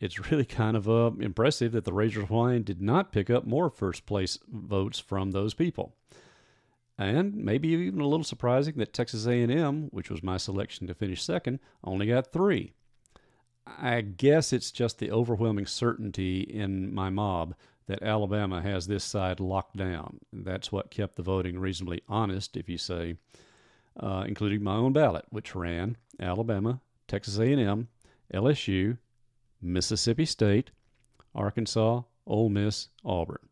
It's 0.02 0.30
really 0.30 0.44
kind 0.44 0.76
of 0.76 0.90
uh, 0.90 1.12
impressive 1.18 1.72
that 1.72 1.84
the 1.84 1.94
Razors 1.94 2.28
Wine 2.28 2.62
did 2.62 2.82
not 2.82 3.12
pick 3.12 3.30
up 3.30 3.46
more 3.46 3.70
first 3.70 4.04
place 4.04 4.38
votes 4.50 4.98
from 4.98 5.30
those 5.30 5.54
people 5.54 5.94
and 6.98 7.34
maybe 7.34 7.68
even 7.68 8.00
a 8.00 8.06
little 8.06 8.24
surprising 8.24 8.74
that 8.76 8.92
Texas 8.92 9.26
A&M, 9.26 9.88
which 9.90 10.10
was 10.10 10.22
my 10.22 10.36
selection 10.36 10.86
to 10.86 10.94
finish 10.94 11.22
second, 11.22 11.58
only 11.82 12.06
got 12.06 12.32
3. 12.32 12.72
I 13.66 14.00
guess 14.00 14.52
it's 14.52 14.70
just 14.70 14.98
the 14.98 15.10
overwhelming 15.10 15.66
certainty 15.66 16.40
in 16.40 16.92
my 16.92 17.10
mob 17.10 17.54
that 17.86 18.02
Alabama 18.02 18.60
has 18.62 18.86
this 18.86 19.04
side 19.04 19.40
locked 19.40 19.76
down. 19.76 20.18
That's 20.32 20.70
what 20.70 20.90
kept 20.90 21.16
the 21.16 21.22
voting 21.22 21.58
reasonably 21.58 22.02
honest, 22.08 22.56
if 22.56 22.68
you 22.68 22.78
say, 22.78 23.16
uh, 23.98 24.24
including 24.26 24.62
my 24.62 24.74
own 24.74 24.92
ballot, 24.92 25.24
which 25.30 25.54
ran 25.54 25.96
Alabama, 26.20 26.80
Texas 27.08 27.38
A&M, 27.38 27.88
LSU, 28.32 28.98
Mississippi 29.62 30.24
State, 30.24 30.70
Arkansas, 31.34 32.02
Ole 32.26 32.48
Miss, 32.48 32.88
Auburn. 33.04 33.48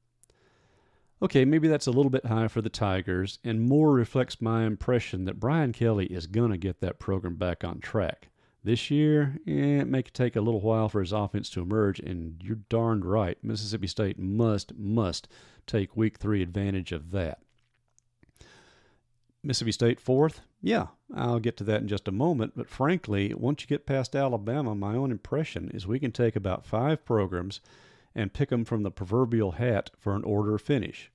Okay, 1.23 1.45
maybe 1.45 1.69
that's 1.69 1.87
a 1.87 1.93
little 1.93 2.11
bit 2.11 2.27
high 2.27 2.49
for 2.49 2.63
the 2.63 2.71
Tigers 2.71 3.39
and 3.45 3.69
more 3.69 3.93
reflects 3.93 4.41
my 4.41 4.65
impression 4.65 5.27
that 5.27 5.39
Brian 5.39 5.73
Kelly 5.73 6.07
is 6.07 6.27
going 6.27 6.51
to 6.51 6.57
get 6.57 6.81
that 6.81 6.99
program 6.99 7.35
back 7.35 7.63
on 7.63 7.79
track. 7.81 8.29
This 8.65 8.91
year, 8.91 9.39
eh, 9.47 9.81
it 9.81 9.89
may 9.89 10.03
take 10.03 10.37
a 10.37 10.41
little 10.41 10.61
while 10.61 10.89
for 10.89 11.01
his 11.01 11.13
offense 11.13 11.49
to 11.51 11.63
emerge, 11.63 11.99
and 12.01 12.41
you're 12.43 12.61
darned 12.69 13.05
right. 13.05 13.39
Mississippi 13.43 13.87
State 13.87 14.19
must, 14.19 14.75
must 14.77 15.29
take 15.67 15.97
week 15.97 16.19
three 16.19 16.43
advantage 16.43 16.93
of 16.93 17.11
that. 17.11 17.41
Mississippi 19.43 19.73
State 19.73 20.01
fourth? 20.01 20.41
Yeah, 20.61 20.89
I'll 21.15 21.41
get 21.41 21.57
to 21.59 21.65
that 21.65 21.81
in 21.81 21.89
just 21.89 22.09
a 22.09 22.13
moment, 22.13 22.53
but 22.55 22.69
frankly, 22.69 23.33
once 23.33 23.63
you 23.63 23.69
get 23.69 23.87
past 23.87 24.15
Alabama, 24.15 24.75
my 24.75 24.95
own 24.95 25.11
impression 25.11 25.71
is 25.73 25.87
we 25.87 25.99
can 25.99 26.13
take 26.13 26.37
about 26.37 26.67
five 26.67 27.05
programs 27.05 27.61
and 28.15 28.33
pick 28.33 28.51
them 28.51 28.65
from 28.65 28.83
the 28.83 28.91
proverbial 28.91 29.53
hat 29.53 29.91
for 29.99 30.15
an 30.15 30.25
order 30.25 30.59
finish. 30.59 31.11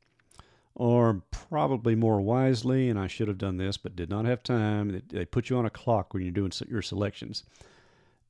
Or 0.73 1.21
probably 1.29 1.95
more 1.95 2.19
wisely, 2.19 2.89
and 2.89 2.99
I 2.99 3.07
should 3.07 3.27
have 3.27 3.37
done 3.37 3.57
this 3.57 3.77
but 3.77 3.95
did 3.95 4.09
not 4.09 4.25
have 4.25 4.41
time, 4.41 5.03
they 5.09 5.25
put 5.25 5.49
you 5.49 5.57
on 5.57 5.65
a 5.65 5.69
clock 5.69 6.13
when 6.13 6.23
you're 6.23 6.31
doing 6.31 6.51
your 6.67 6.81
selections. 6.81 7.43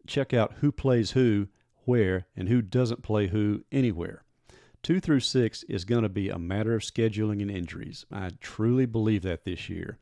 Check 0.06 0.34
out 0.34 0.56
who 0.60 0.72
plays 0.72 1.12
who, 1.12 1.48
where, 1.86 2.28
and 2.36 2.50
who 2.50 2.62
doesn't 2.62 3.02
play 3.02 3.28
who 3.28 3.64
anywhere. 3.72 4.25
Two 4.86 5.00
through 5.00 5.22
six 5.22 5.64
is 5.64 5.84
going 5.84 6.04
to 6.04 6.10
be 6.10 6.30
a 6.30 6.38
matter 6.38 6.76
of 6.76 6.84
scheduling 6.84 7.42
and 7.42 7.50
injuries. 7.50 8.06
I 8.12 8.30
truly 8.40 8.86
believe 8.86 9.24
that 9.24 9.44
this 9.44 9.68
year. 9.68 9.98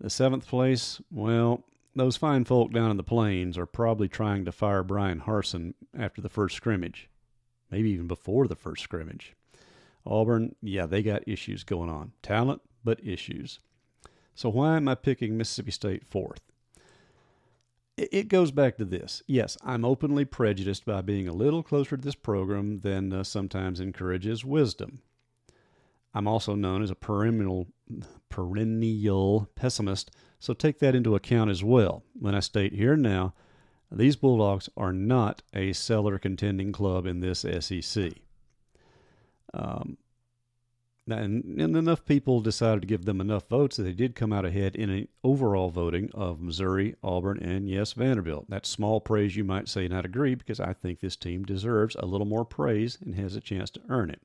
The 0.00 0.08
seventh 0.08 0.46
place, 0.46 1.00
well, 1.10 1.64
those 1.96 2.16
fine 2.16 2.44
folk 2.44 2.72
down 2.72 2.92
in 2.92 2.96
the 2.96 3.02
plains 3.02 3.58
are 3.58 3.66
probably 3.66 4.06
trying 4.06 4.44
to 4.44 4.52
fire 4.52 4.84
Bryan 4.84 5.22
Harsin 5.22 5.74
after 5.98 6.20
the 6.20 6.28
first 6.28 6.54
scrimmage 6.54 7.08
maybe 7.72 7.90
even 7.90 8.06
before 8.06 8.46
the 8.46 8.54
first 8.54 8.84
scrimmage. 8.84 9.34
Auburn, 10.06 10.54
yeah, 10.62 10.86
they 10.86 11.02
got 11.02 11.26
issues 11.26 11.64
going 11.64 11.90
on. 11.90 12.12
Talent, 12.22 12.62
but 12.84 13.04
issues. 13.04 13.58
So 14.36 14.48
why 14.48 14.76
am 14.76 14.86
I 14.86 14.94
picking 14.94 15.36
Mississippi 15.36 15.72
State 15.72 16.04
fourth? 16.06 16.47
It 17.98 18.28
goes 18.28 18.52
back 18.52 18.76
to 18.78 18.84
this. 18.84 19.22
Yes, 19.26 19.56
I'm 19.64 19.84
openly 19.84 20.24
prejudiced 20.24 20.84
by 20.84 21.00
being 21.00 21.26
a 21.26 21.32
little 21.32 21.62
closer 21.62 21.96
to 21.96 22.02
this 22.02 22.14
program 22.14 22.78
than 22.78 23.12
uh, 23.12 23.24
sometimes 23.24 23.80
encourages 23.80 24.44
wisdom. 24.44 25.02
I'm 26.14 26.28
also 26.28 26.54
known 26.54 26.82
as 26.82 26.90
a 26.90 26.94
perennial, 26.94 27.66
perennial 28.28 29.48
pessimist, 29.56 30.10
so 30.38 30.54
take 30.54 30.78
that 30.78 30.94
into 30.94 31.16
account 31.16 31.50
as 31.50 31.64
well 31.64 32.04
when 32.14 32.34
I 32.34 32.40
state 32.40 32.72
here 32.72 32.96
now 32.96 33.34
these 33.90 34.16
Bulldogs 34.16 34.68
are 34.76 34.92
not 34.92 35.42
a 35.54 35.72
cellar 35.72 36.18
contending 36.18 36.72
club 36.72 37.06
in 37.06 37.20
this 37.20 37.40
SEC. 37.60 38.12
Um, 39.54 39.96
and, 41.10 41.60
and, 41.60 41.76
enough 41.76 42.04
people 42.04 42.40
decided 42.40 42.82
to 42.82 42.86
give 42.86 43.04
them 43.04 43.20
enough 43.20 43.48
votes 43.48 43.76
that 43.76 43.84
they 43.84 43.92
did 43.92 44.14
come 44.14 44.32
out 44.32 44.44
ahead 44.44 44.76
in 44.76 44.90
an 44.90 45.08
overall 45.24 45.70
voting 45.70 46.10
of 46.14 46.40
Missouri, 46.40 46.94
Auburn, 47.02 47.38
and 47.38 47.68
yes, 47.68 47.92
Vanderbilt. 47.92 48.46
That's 48.48 48.68
small 48.68 49.00
praise, 49.00 49.36
you 49.36 49.44
might 49.44 49.68
say, 49.68 49.84
and 49.84 49.94
I'd 49.94 50.04
agree 50.04 50.34
because 50.34 50.60
I 50.60 50.72
think 50.72 51.00
this 51.00 51.16
team 51.16 51.44
deserves 51.44 51.96
a 51.98 52.06
little 52.06 52.26
more 52.26 52.44
praise 52.44 52.98
and 53.00 53.14
has 53.14 53.36
a 53.36 53.40
chance 53.40 53.70
to 53.70 53.80
earn 53.88 54.10
it. 54.10 54.20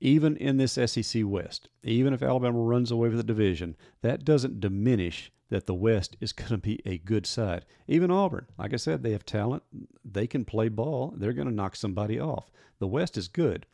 Even 0.00 0.36
in 0.36 0.56
this 0.56 0.72
SEC 0.72 1.22
West, 1.24 1.68
even 1.84 2.12
if 2.12 2.22
Alabama 2.22 2.58
runs 2.58 2.90
away 2.90 3.08
with 3.08 3.18
the 3.18 3.22
division, 3.22 3.76
that 4.00 4.24
doesn't 4.24 4.60
diminish 4.60 5.30
that 5.48 5.66
the 5.66 5.74
West 5.74 6.16
is 6.20 6.32
going 6.32 6.48
to 6.50 6.58
be 6.58 6.80
a 6.84 6.98
good 6.98 7.26
side. 7.26 7.64
Even 7.86 8.10
Auburn, 8.10 8.46
like 8.58 8.72
I 8.72 8.76
said, 8.76 9.02
they 9.02 9.12
have 9.12 9.24
talent. 9.24 9.62
They 10.04 10.26
can 10.26 10.44
play 10.44 10.68
ball. 10.68 11.14
They're 11.16 11.34
going 11.34 11.46
to 11.46 11.54
knock 11.54 11.76
somebody 11.76 12.18
off. 12.18 12.50
The 12.78 12.88
West 12.88 13.16
is 13.16 13.28
good. 13.28 13.66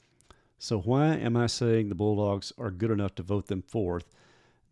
So 0.59 0.81
why 0.81 1.15
am 1.15 1.37
I 1.37 1.47
saying 1.47 1.89
the 1.89 1.95
Bulldogs 1.95 2.53
are 2.59 2.71
good 2.71 2.91
enough 2.91 3.15
to 3.17 3.23
vote 3.23 3.47
them 3.47 3.63
fourth, 3.63 4.13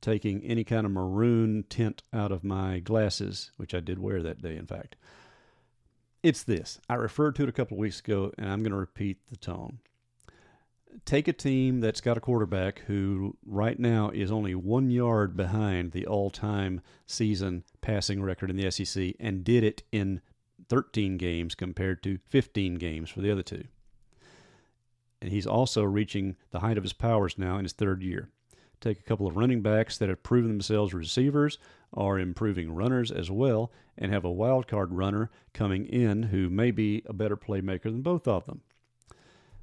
taking 0.01 0.43
any 0.43 0.65
kind 0.65 0.85
of 0.85 0.93
maroon 0.93 1.65
tint 1.69 2.03
out 2.13 2.33
of 2.33 2.45
my 2.45 2.81
glasses, 2.81 3.53
which 3.57 3.75
I 3.75 3.81
did 3.81 3.99
wear 3.99 4.23
that 4.23 4.43
day, 4.43 4.57
in 4.57 4.67
fact? 4.67 4.97
It's 6.23 6.43
this. 6.43 6.81
I 6.89 6.95
referred 6.95 7.37
to 7.37 7.45
it 7.45 7.49
a 7.49 7.53
couple 7.53 7.77
of 7.77 7.81
weeks 7.81 8.01
ago, 8.01 8.33
and 8.37 8.51
I'm 8.51 8.63
going 8.63 8.73
to 8.73 8.79
repeat 8.79 9.19
the 9.31 9.37
tone 9.37 9.79
take 11.05 11.29
a 11.29 11.33
team 11.33 11.81
that's 11.81 12.01
got 12.01 12.17
a 12.17 12.21
quarterback 12.21 12.81
who 12.87 13.37
right 13.45 13.79
now 13.79 14.11
is 14.11 14.31
only 14.31 14.55
one 14.55 14.91
yard 14.91 15.37
behind 15.37 15.93
the 15.93 16.07
all 16.07 16.31
time 16.31 16.81
season 17.07 17.65
passing 17.81 18.23
record 18.23 18.51
in 18.51 18.57
the 18.57 18.71
SEC 18.71 19.15
and 19.21 19.45
did 19.45 19.63
it 19.63 19.83
in 19.93 20.21
13 20.69 21.17
games 21.17 21.55
compared 21.55 22.03
to 22.03 22.19
15 22.29 22.77
games 22.77 23.11
for 23.11 23.21
the 23.21 23.31
other 23.31 23.43
two. 23.43 23.65
And 25.21 25.31
he's 25.31 25.47
also 25.47 25.83
reaching 25.83 26.37
the 26.51 26.61
height 26.61 26.77
of 26.77 26.85
his 26.85 26.93
powers 26.93 27.39
now 27.39 27.57
in 27.57 27.65
his 27.65 27.73
third 27.73 28.03
year. 28.03 28.31
Take 28.81 29.01
a 29.01 29.05
couple 29.05 29.27
of 29.27 29.37
running 29.37 29.63
backs 29.63 29.97
that 29.99 30.11
have 30.11 30.23
proven 30.23 30.51
themselves 30.51 30.93
receivers, 30.93 31.59
are 31.95 32.19
improving 32.19 32.75
runners 32.75 33.11
as 33.11 33.31
well, 33.31 33.73
and 33.97 34.13
have 34.13 34.25
a 34.25 34.31
wild 34.31 34.69
card 34.69 34.93
runner 34.93 35.31
coming 35.55 35.87
in 35.87 36.25
who 36.25 36.51
may 36.51 36.71
be 36.71 37.03
a 37.07 37.15
better 37.15 37.37
playmaker 37.37 37.85
than 37.85 38.03
both 38.03 38.29
of 38.29 38.45
them. 38.45 38.61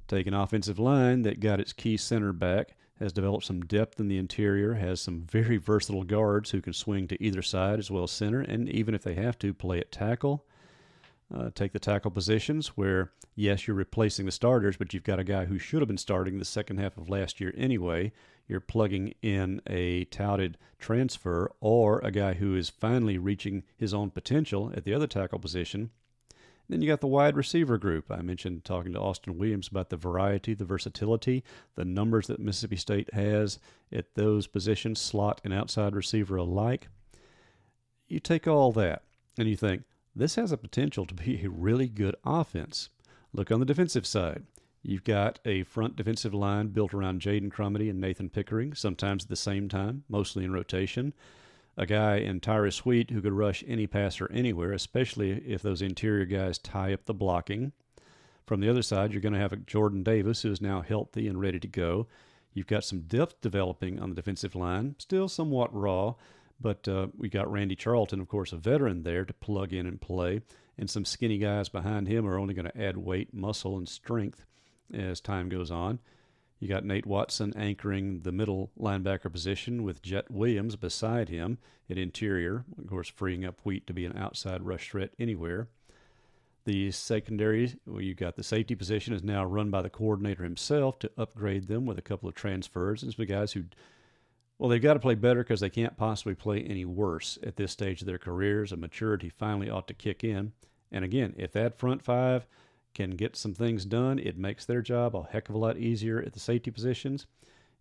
Take 0.08 0.26
an 0.26 0.34
offensive 0.34 0.78
line 0.78 1.22
that 1.22 1.40
got 1.40 1.60
its 1.60 1.72
key 1.72 1.96
center 1.96 2.32
back, 2.32 2.76
has 2.98 3.12
developed 3.12 3.44
some 3.44 3.62
depth 3.62 4.00
in 4.00 4.08
the 4.08 4.18
interior, 4.18 4.74
has 4.74 5.00
some 5.00 5.22
very 5.22 5.56
versatile 5.56 6.04
guards 6.04 6.50
who 6.50 6.60
can 6.60 6.72
swing 6.72 7.08
to 7.08 7.22
either 7.22 7.42
side 7.42 7.78
as 7.78 7.90
well 7.90 8.04
as 8.04 8.10
center, 8.10 8.40
and 8.40 8.68
even 8.68 8.94
if 8.94 9.02
they 9.02 9.14
have 9.14 9.38
to, 9.38 9.54
play 9.54 9.78
at 9.78 9.92
tackle. 9.92 10.44
Uh, 11.34 11.50
take 11.52 11.72
the 11.72 11.80
tackle 11.80 12.12
positions 12.12 12.68
where, 12.68 13.10
yes, 13.34 13.66
you're 13.66 13.74
replacing 13.74 14.24
the 14.24 14.30
starters, 14.30 14.76
but 14.76 14.94
you've 14.94 15.02
got 15.02 15.18
a 15.18 15.24
guy 15.24 15.46
who 15.46 15.58
should 15.58 15.80
have 15.80 15.88
been 15.88 15.98
starting 15.98 16.38
the 16.38 16.44
second 16.44 16.78
half 16.78 16.96
of 16.96 17.08
last 17.08 17.40
year 17.40 17.52
anyway. 17.56 18.12
You're 18.46 18.60
plugging 18.60 19.14
in 19.20 19.60
a 19.66 20.04
touted 20.04 20.58
transfer 20.78 21.50
or 21.60 21.98
a 22.00 22.12
guy 22.12 22.34
who 22.34 22.54
is 22.54 22.68
finally 22.68 23.18
reaching 23.18 23.64
his 23.76 23.92
own 23.92 24.10
potential 24.10 24.70
at 24.76 24.84
the 24.84 24.94
other 24.94 25.08
tackle 25.08 25.40
position. 25.40 25.90
Then 26.68 26.80
you 26.80 26.88
got 26.88 27.00
the 27.00 27.08
wide 27.08 27.36
receiver 27.36 27.78
group. 27.78 28.10
I 28.10 28.22
mentioned 28.22 28.64
talking 28.64 28.92
to 28.92 29.00
Austin 29.00 29.36
Williams 29.36 29.68
about 29.68 29.90
the 29.90 29.96
variety, 29.96 30.54
the 30.54 30.64
versatility, 30.64 31.42
the 31.74 31.84
numbers 31.84 32.28
that 32.28 32.38
Mississippi 32.38 32.76
State 32.76 33.12
has 33.12 33.58
at 33.92 34.14
those 34.14 34.46
positions, 34.46 35.00
slot 35.00 35.40
and 35.42 35.52
outside 35.52 35.96
receiver 35.96 36.36
alike. 36.36 36.88
You 38.06 38.20
take 38.20 38.46
all 38.46 38.70
that 38.72 39.02
and 39.36 39.48
you 39.48 39.56
think, 39.56 39.82
this 40.16 40.36
has 40.36 40.52
a 40.52 40.56
potential 40.56 41.06
to 41.06 41.14
be 41.14 41.42
a 41.44 41.50
really 41.50 41.88
good 41.88 42.16
offense. 42.24 42.88
Look 43.32 43.50
on 43.50 43.60
the 43.60 43.66
defensive 43.66 44.06
side. 44.06 44.44
You've 44.82 45.04
got 45.04 45.38
a 45.44 45.62
front 45.64 45.96
defensive 45.96 46.34
line 46.34 46.68
built 46.68 46.92
around 46.92 47.22
Jaden 47.22 47.50
Crumedy 47.50 47.88
and 47.88 48.00
Nathan 48.00 48.28
Pickering, 48.28 48.74
sometimes 48.74 49.24
at 49.24 49.30
the 49.30 49.36
same 49.36 49.68
time, 49.68 50.04
mostly 50.08 50.44
in 50.44 50.52
rotation. 50.52 51.14
A 51.76 51.86
guy 51.86 52.16
in 52.16 52.38
Tyrus 52.38 52.84
Wheat 52.84 53.10
who 53.10 53.20
could 53.20 53.32
rush 53.32 53.64
any 53.66 53.86
passer 53.86 54.30
anywhere, 54.30 54.72
especially 54.72 55.32
if 55.46 55.62
those 55.62 55.82
interior 55.82 56.26
guys 56.26 56.58
tie 56.58 56.92
up 56.92 57.06
the 57.06 57.14
blocking. 57.14 57.72
From 58.46 58.60
the 58.60 58.68
other 58.68 58.82
side, 58.82 59.12
you're 59.12 59.22
going 59.22 59.32
to 59.32 59.38
have 59.38 59.66
Jordan 59.66 60.02
Davis 60.02 60.42
who 60.42 60.52
is 60.52 60.60
now 60.60 60.82
healthy 60.82 61.26
and 61.26 61.40
ready 61.40 61.58
to 61.58 61.66
go. 61.66 62.06
You've 62.52 62.66
got 62.68 62.84
some 62.84 63.00
depth 63.00 63.40
developing 63.40 63.98
on 63.98 64.10
the 64.10 64.16
defensive 64.16 64.54
line, 64.54 64.94
still 64.98 65.28
somewhat 65.28 65.74
raw, 65.74 66.14
but 66.64 66.88
uh, 66.88 67.08
we 67.14 67.28
got 67.28 67.52
Randy 67.52 67.76
Charlton, 67.76 68.22
of 68.22 68.28
course, 68.28 68.50
a 68.50 68.56
veteran 68.56 69.02
there 69.02 69.26
to 69.26 69.34
plug 69.34 69.74
in 69.74 69.86
and 69.86 70.00
play, 70.00 70.40
and 70.78 70.88
some 70.88 71.04
skinny 71.04 71.36
guys 71.36 71.68
behind 71.68 72.08
him 72.08 72.26
are 72.26 72.38
only 72.38 72.54
going 72.54 72.64
to 72.64 72.82
add 72.82 72.96
weight, 72.96 73.34
muscle, 73.34 73.76
and 73.76 73.86
strength 73.86 74.46
as 74.90 75.20
time 75.20 75.50
goes 75.50 75.70
on. 75.70 75.98
You 76.58 76.66
got 76.66 76.86
Nate 76.86 77.04
Watson 77.04 77.52
anchoring 77.54 78.22
the 78.22 78.32
middle 78.32 78.70
linebacker 78.80 79.30
position 79.30 79.82
with 79.82 80.00
Jet 80.00 80.30
Williams 80.30 80.74
beside 80.76 81.28
him 81.28 81.58
at 81.90 81.98
interior, 81.98 82.64
of 82.78 82.86
course, 82.86 83.10
freeing 83.10 83.44
up 83.44 83.60
Wheat 83.62 83.86
to 83.86 83.92
be 83.92 84.06
an 84.06 84.16
outside 84.16 84.62
rush 84.62 84.90
threat 84.90 85.10
anywhere. 85.18 85.68
The 86.64 86.90
secondary, 86.92 87.74
well, 87.84 88.00
you 88.00 88.14
got 88.14 88.36
the 88.36 88.42
safety 88.42 88.74
position, 88.74 89.12
is 89.12 89.22
now 89.22 89.44
run 89.44 89.68
by 89.68 89.82
the 89.82 89.90
coordinator 89.90 90.44
himself 90.44 90.98
to 91.00 91.10
upgrade 91.18 91.68
them 91.68 91.84
with 91.84 91.98
a 91.98 92.02
couple 92.02 92.26
of 92.26 92.34
transfers 92.34 93.02
and 93.02 93.12
some 93.12 93.26
guys 93.26 93.52
who 93.52 93.64
well, 94.58 94.70
they've 94.70 94.80
got 94.80 94.94
to 94.94 95.00
play 95.00 95.14
better 95.14 95.42
because 95.42 95.60
they 95.60 95.70
can't 95.70 95.96
possibly 95.96 96.34
play 96.34 96.60
any 96.60 96.84
worse 96.84 97.38
at 97.42 97.56
this 97.56 97.72
stage 97.72 98.00
of 98.00 98.06
their 98.06 98.18
careers. 98.18 98.72
A 98.72 98.76
maturity 98.76 99.28
finally 99.28 99.68
ought 99.68 99.88
to 99.88 99.94
kick 99.94 100.22
in. 100.22 100.52
And 100.92 101.04
again, 101.04 101.34
if 101.36 101.52
that 101.52 101.78
front 101.78 102.02
five 102.02 102.46
can 102.94 103.10
get 103.10 103.36
some 103.36 103.52
things 103.52 103.84
done, 103.84 104.18
it 104.20 104.38
makes 104.38 104.64
their 104.64 104.80
job 104.80 105.16
a 105.16 105.24
heck 105.24 105.48
of 105.48 105.56
a 105.56 105.58
lot 105.58 105.76
easier 105.76 106.20
at 106.20 106.32
the 106.32 106.40
safety 106.40 106.70
positions. 106.70 107.26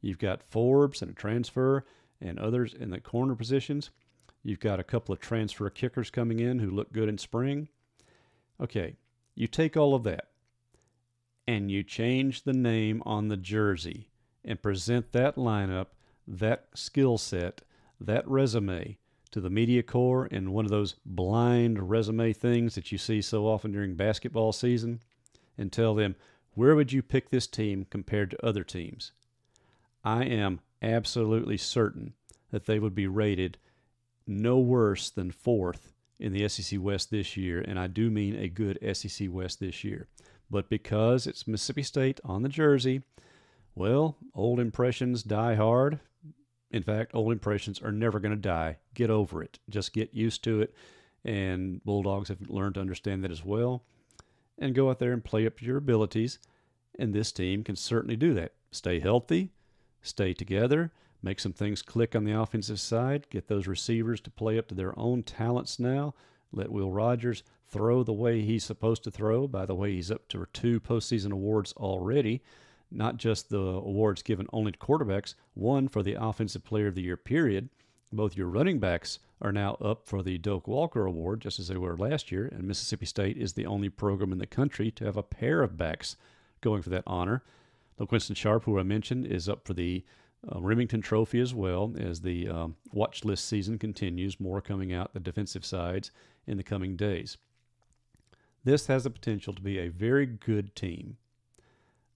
You've 0.01 0.17
got 0.17 0.41
Forbes 0.43 1.01
and 1.01 1.11
a 1.11 1.13
transfer 1.13 1.85
and 2.19 2.39
others 2.39 2.73
in 2.73 2.89
the 2.89 2.99
corner 2.99 3.35
positions. 3.35 3.91
You've 4.41 4.59
got 4.59 4.79
a 4.79 4.83
couple 4.83 5.13
of 5.13 5.19
transfer 5.19 5.69
kickers 5.69 6.09
coming 6.09 6.39
in 6.39 6.59
who 6.59 6.71
look 6.71 6.91
good 6.91 7.07
in 7.07 7.17
spring. 7.17 7.69
Okay, 8.59 8.97
you 9.35 9.47
take 9.47 9.77
all 9.77 9.93
of 9.93 10.03
that 10.03 10.29
and 11.47 11.69
you 11.69 11.83
change 11.83 12.43
the 12.43 12.53
name 12.53 13.03
on 13.05 13.27
the 13.27 13.37
jersey 13.37 14.09
and 14.43 14.61
present 14.61 15.11
that 15.11 15.35
lineup 15.35 15.87
that 16.27 16.67
skill 16.73 17.17
set, 17.17 17.61
that 17.99 18.27
resume 18.27 18.97
to 19.31 19.41
the 19.41 19.49
media 19.49 19.81
corps 19.81 20.27
in 20.27 20.51
one 20.51 20.65
of 20.65 20.71
those 20.71 20.95
blind 21.05 21.89
resume 21.89 22.33
things 22.33 22.75
that 22.75 22.91
you 22.91 22.97
see 22.97 23.21
so 23.21 23.47
often 23.47 23.71
during 23.71 23.95
basketball 23.95 24.51
season 24.51 24.99
and 25.57 25.71
tell 25.71 25.95
them, 25.95 26.15
where 26.53 26.75
would 26.75 26.91
you 26.91 27.01
pick 27.01 27.29
this 27.29 27.47
team 27.47 27.85
compared 27.89 28.31
to 28.31 28.45
other 28.45 28.63
teams? 28.63 29.11
I 30.03 30.25
am 30.25 30.59
absolutely 30.81 31.57
certain 31.57 32.13
that 32.51 32.65
they 32.65 32.77
would 32.77 32.93
be 32.93 33.07
rated 33.07 33.57
no 34.27 34.59
worse 34.59 35.09
than 35.09 35.31
fourth 35.31 35.91
in 36.19 36.31
the 36.31 36.47
SEC 36.47 36.79
West 36.79 37.09
this 37.09 37.35
year, 37.35 37.59
and 37.59 37.79
I 37.79 37.87
do 37.87 38.09
mean 38.09 38.35
a 38.35 38.47
good 38.47 38.77
SEC 38.95 39.27
West 39.31 39.59
this 39.59 39.83
year. 39.83 40.07
But 40.49 40.69
because 40.69 41.25
it's 41.25 41.47
Mississippi 41.47 41.83
State 41.83 42.19
on 42.23 42.43
the 42.43 42.49
jersey, 42.49 43.01
well, 43.75 44.17
old 44.35 44.59
impressions 44.59 45.23
die 45.23 45.55
hard. 45.55 45.99
In 46.73 46.81
fact, 46.81 47.11
old 47.13 47.31
impressions 47.31 47.79
are 47.81 47.91
never 47.91 48.19
going 48.19 48.35
to 48.35 48.41
die. 48.41 48.77
Get 48.95 49.11
over 49.11 49.43
it. 49.43 49.59
Just 49.69 49.93
get 49.93 50.13
used 50.13 50.43
to 50.43 50.59
it. 50.61 50.73
And 51.23 51.83
Bulldogs 51.85 52.29
have 52.29 52.49
learned 52.49 52.73
to 52.75 52.81
understand 52.81 53.23
that 53.23 53.31
as 53.31 53.45
well. 53.45 53.83
And 54.57 54.73
go 54.73 54.89
out 54.89 54.97
there 54.97 55.13
and 55.13 55.23
play 55.23 55.45
up 55.45 55.61
your 55.61 55.77
abilities. 55.77 56.39
And 56.97 57.13
this 57.13 57.31
team 57.31 57.63
can 57.63 57.75
certainly 57.75 58.15
do 58.15 58.33
that. 58.33 58.53
Stay 58.71 58.99
healthy, 58.99 59.51
stay 60.01 60.33
together, 60.33 60.91
make 61.21 61.39
some 61.39 61.53
things 61.53 61.83
click 61.83 62.15
on 62.15 62.23
the 62.23 62.37
offensive 62.37 62.79
side, 62.79 63.29
get 63.29 63.47
those 63.47 63.67
receivers 63.67 64.19
to 64.21 64.31
play 64.31 64.57
up 64.57 64.67
to 64.69 64.75
their 64.75 64.97
own 64.97 65.21
talents 65.21 65.79
now. 65.79 66.15
Let 66.51 66.71
Will 66.71 66.91
Rogers 66.91 67.43
throw 67.67 68.03
the 68.03 68.13
way 68.13 68.41
he's 68.41 68.63
supposed 68.63 69.03
to 69.03 69.11
throw. 69.11 69.47
By 69.47 69.67
the 69.67 69.75
way, 69.75 69.93
he's 69.93 70.11
up 70.11 70.27
to 70.29 70.47
two 70.53 70.79
postseason 70.79 71.31
awards 71.31 71.73
already 71.73 72.41
not 72.93 73.17
just 73.17 73.49
the 73.49 73.57
awards 73.57 74.21
given 74.21 74.47
only 74.53 74.71
to 74.71 74.77
quarterbacks, 74.77 75.35
one 75.53 75.87
for 75.87 76.03
the 76.03 76.13
Offensive 76.13 76.63
Player 76.63 76.87
of 76.87 76.95
the 76.95 77.01
Year 77.01 77.17
period. 77.17 77.69
Both 78.11 78.37
your 78.37 78.47
running 78.47 78.79
backs 78.79 79.19
are 79.41 79.51
now 79.51 79.73
up 79.75 80.07
for 80.07 80.21
the 80.21 80.37
Doak 80.37 80.67
Walker 80.67 81.05
Award, 81.05 81.41
just 81.41 81.59
as 81.59 81.67
they 81.67 81.77
were 81.77 81.97
last 81.97 82.31
year, 82.31 82.45
and 82.45 82.63
Mississippi 82.63 83.05
State 83.05 83.37
is 83.37 83.53
the 83.53 83.65
only 83.65 83.89
program 83.89 84.31
in 84.31 84.37
the 84.37 84.45
country 84.45 84.91
to 84.91 85.05
have 85.05 85.17
a 85.17 85.23
pair 85.23 85.61
of 85.61 85.77
backs 85.77 86.15
going 86.61 86.81
for 86.81 86.89
that 86.91 87.03
honor. 87.07 87.43
Winston 88.11 88.35
Sharp, 88.35 88.65
who 88.65 88.79
I 88.79 88.83
mentioned, 88.83 89.25
is 89.25 89.49
up 89.49 89.65
for 89.65 89.73
the 89.73 90.03
uh, 90.51 90.59
Remington 90.61 91.01
Trophy 91.01 91.39
as 91.39 91.53
well 91.53 91.93
as 91.97 92.21
the 92.21 92.49
um, 92.49 92.75
watch 92.91 93.23
list 93.23 93.47
season 93.47 93.77
continues, 93.79 94.39
more 94.39 94.61
coming 94.61 94.93
out 94.93 95.13
the 95.13 95.19
defensive 95.19 95.65
sides 95.65 96.11
in 96.45 96.57
the 96.57 96.63
coming 96.63 96.95
days. 96.95 97.37
This 98.63 98.87
has 98.87 99.03
the 99.03 99.09
potential 99.09 99.53
to 99.53 99.61
be 99.61 99.77
a 99.77 99.89
very 99.89 100.25
good 100.25 100.75
team. 100.75 101.17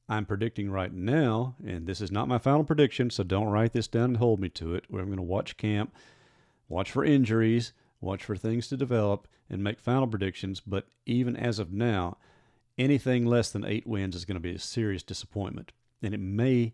I'm 0.09 0.25
predicting 0.25 0.71
right 0.71 0.93
now, 0.93 1.55
and 1.65 1.85
this 1.85 1.99
is 1.99 2.11
not 2.11 2.29
my 2.29 2.37
final 2.37 2.63
prediction, 2.63 3.09
so 3.09 3.23
don't 3.23 3.49
write 3.49 3.73
this 3.73 3.87
down 3.87 4.05
and 4.05 4.17
hold 4.17 4.39
me 4.39 4.49
to 4.49 4.73
it. 4.73 4.85
Where 4.87 5.01
I'm 5.01 5.09
going 5.09 5.17
to 5.17 5.23
watch 5.23 5.57
camp, 5.57 5.93
watch 6.69 6.91
for 6.91 7.03
injuries, 7.03 7.73
watch 7.99 8.23
for 8.23 8.37
things 8.37 8.67
to 8.69 8.77
develop, 8.77 9.27
and 9.49 9.63
make 9.63 9.79
final 9.79 10.07
predictions. 10.07 10.61
But 10.61 10.87
even 11.05 11.35
as 11.35 11.59
of 11.59 11.73
now, 11.73 12.17
anything 12.77 13.25
less 13.25 13.51
than 13.51 13.65
eight 13.65 13.85
wins 13.85 14.15
is 14.15 14.23
going 14.23 14.35
to 14.35 14.41
be 14.41 14.55
a 14.55 14.59
serious 14.59 15.03
disappointment. 15.03 15.73
And 16.01 16.13
it 16.13 16.19
may 16.19 16.73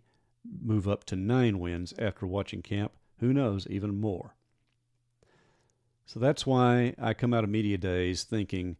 move 0.61 0.87
up 0.87 1.03
to 1.05 1.15
nine 1.15 1.59
wins 1.59 1.93
after 1.97 2.27
watching 2.27 2.61
camp. 2.61 2.91
Who 3.19 3.33
knows, 3.33 3.65
even 3.67 3.99
more. 3.99 4.35
So 6.05 6.19
that's 6.19 6.45
why 6.45 6.93
I 7.01 7.13
come 7.13 7.33
out 7.33 7.43
of 7.43 7.49
media 7.49 7.77
days 7.77 8.23
thinking 8.23 8.77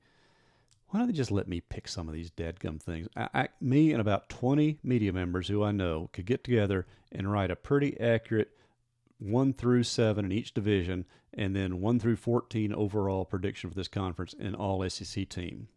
why 0.93 0.99
don't 0.99 1.07
they 1.07 1.13
just 1.13 1.31
let 1.31 1.47
me 1.47 1.59
pick 1.59 1.87
some 1.87 2.07
of 2.07 2.13
these 2.13 2.29
gum 2.59 2.77
things? 2.77 3.07
I, 3.15 3.27
I, 3.33 3.47
me 3.59 3.91
and 3.93 3.99
about 3.99 4.29
20 4.29 4.77
media 4.83 5.11
members 5.11 5.47
who 5.47 5.63
I 5.63 5.71
know 5.71 6.11
could 6.13 6.27
get 6.27 6.43
together 6.43 6.85
and 7.11 7.31
write 7.31 7.49
a 7.49 7.55
pretty 7.55 7.99
accurate 7.99 8.51
1 9.17 9.53
through 9.53 9.83
7 9.83 10.23
in 10.23 10.31
each 10.31 10.53
division 10.53 11.05
and 11.33 11.55
then 11.55 11.81
1 11.81 11.99
through 11.99 12.17
14 12.17 12.71
overall 12.75 13.25
prediction 13.25 13.71
for 13.71 13.75
this 13.75 13.87
conference 13.87 14.35
and 14.39 14.55
all 14.55 14.87
SEC 14.87 15.27
team. 15.29 15.67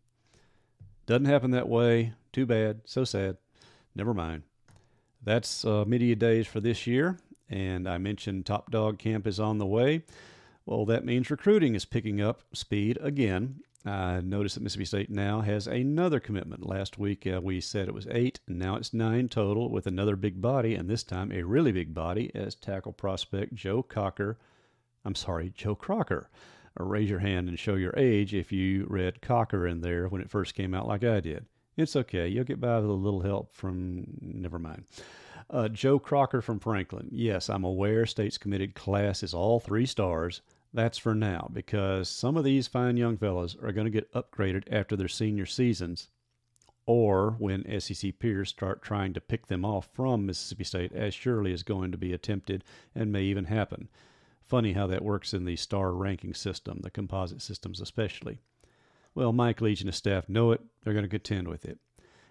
Doesn't 1.07 1.24
happen 1.24 1.50
that 1.52 1.70
way. 1.70 2.12
Too 2.31 2.44
bad. 2.44 2.83
So 2.85 3.05
sad. 3.05 3.38
Never 3.94 4.12
mind. 4.12 4.42
That's 5.24 5.64
uh, 5.64 5.87
media 5.87 6.14
days 6.14 6.46
for 6.46 6.61
this 6.61 6.87
year. 6.87 7.16
And 7.48 7.88
I 7.88 7.96
mentioned 7.96 8.44
Top 8.44 8.70
Dog 8.70 8.98
Camp 8.98 9.26
is 9.26 9.40
on 9.40 9.57
the 9.57 9.64
way. 9.64 10.02
Well, 10.66 10.85
that 10.85 11.07
means 11.07 11.31
recruiting 11.31 11.74
is 11.74 11.87
picking 11.87 12.20
up 12.20 12.42
speed 12.52 12.98
again. 13.00 13.61
I 13.87 14.20
noticed 14.20 14.57
that 14.57 14.62
Mississippi 14.62 14.85
State 14.85 15.11
now 15.11 15.42
has 15.42 15.68
another 15.68 16.18
commitment. 16.18 16.66
Last 16.66 16.99
week 16.99 17.25
uh, 17.27 17.40
we 17.40 17.61
said 17.61 17.87
it 17.87 17.94
was 17.94 18.09
eight, 18.11 18.40
and 18.49 18.59
now 18.59 18.75
it's 18.75 18.92
nine 18.92 19.29
total 19.29 19.70
with 19.70 19.87
another 19.87 20.16
big 20.16 20.42
body, 20.42 20.75
and 20.75 20.90
this 20.90 21.05
time 21.05 21.31
a 21.31 21.44
really 21.44 21.70
big 21.70 21.94
body 21.94 22.33
as 22.35 22.57
tackle 22.57 22.92
prospect 22.92 23.55
Joe 23.55 23.85
Cocker. 23.85 24.38
I'm 25.05 25.14
sorry, 25.14 25.53
Joe 25.55 25.77
Crocker. 25.77 26.29
Uh, 26.79 26.85
raise 26.85 27.09
your 27.09 27.20
hand 27.20 27.49
and 27.49 27.59
show 27.59 27.77
your 27.77 27.94
age 27.96 28.35
if 28.35 28.51
you 28.51 28.87
read 28.90 29.22
Cocker 29.22 29.68
in 29.68 29.83
there 29.83 30.09
when 30.09 30.20
it 30.20 30.31
first 30.31 30.55
came 30.55 30.75
out, 30.75 30.88
like 30.88 31.05
I 31.05 31.20
did. 31.20 31.46
It's 31.77 31.94
okay. 31.94 32.27
You'll 32.27 32.44
get 32.44 32.61
by 32.61 32.81
with 32.81 32.90
a 32.90 32.92
little 32.92 33.20
help 33.20 33.55
from, 33.55 34.07
never 34.20 34.59
mind. 34.59 34.85
Uh, 35.49 35.68
Joe 35.68 36.01
Crocker 36.01 36.42
from 36.42 36.59
Franklin. 36.59 37.09
Yes, 37.12 37.49
I'm 37.49 37.62
aware 37.62 38.05
State's 38.05 38.38
committed 38.38 38.75
class 38.75 39.22
is 39.22 39.33
all 39.33 39.61
three 39.61 39.87
stars. 39.87 40.40
That's 40.76 40.98
for 40.98 41.14
now, 41.14 41.48
because 41.54 42.06
some 42.06 42.36
of 42.36 42.44
these 42.44 42.66
fine 42.66 42.98
young 42.98 43.16
fellows 43.16 43.56
are 43.62 43.72
going 43.72 43.86
to 43.86 43.90
get 43.90 44.12
upgraded 44.12 44.64
after 44.70 44.94
their 44.94 45.08
senior 45.08 45.46
seasons, 45.46 46.08
or 46.84 47.30
when 47.38 47.80
SEC 47.80 48.18
peers 48.18 48.50
start 48.50 48.82
trying 48.82 49.14
to 49.14 49.22
pick 49.22 49.46
them 49.46 49.64
off 49.64 49.88
from 49.94 50.26
Mississippi 50.26 50.64
State, 50.64 50.92
as 50.92 51.14
surely 51.14 51.50
is 51.50 51.62
going 51.62 51.92
to 51.92 51.96
be 51.96 52.12
attempted 52.12 52.62
and 52.94 53.10
may 53.10 53.22
even 53.22 53.46
happen. 53.46 53.88
Funny 54.42 54.74
how 54.74 54.86
that 54.88 55.02
works 55.02 55.32
in 55.32 55.46
the 55.46 55.56
star 55.56 55.94
ranking 55.94 56.34
system, 56.34 56.80
the 56.82 56.90
composite 56.90 57.40
systems 57.40 57.80
especially. 57.80 58.40
Well, 59.14 59.32
Mike 59.32 59.62
Leach 59.62 59.80
and 59.80 59.88
his 59.88 59.96
staff 59.96 60.28
know 60.28 60.52
it. 60.52 60.60
They're 60.84 60.92
going 60.92 61.06
to 61.06 61.08
contend 61.08 61.48
with 61.48 61.64
it. 61.64 61.78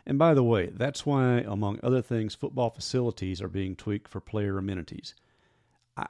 And 0.05 0.19
by 0.19 0.35
the 0.35 0.43
way, 0.43 0.67
that's 0.67 1.03
why, 1.03 1.39
among 1.39 1.79
other 1.81 2.03
things, 2.03 2.35
football 2.35 2.69
facilities 2.69 3.41
are 3.41 3.47
being 3.47 3.75
tweaked 3.75 4.07
for 4.07 4.19
player 4.19 4.59
amenities. 4.59 5.15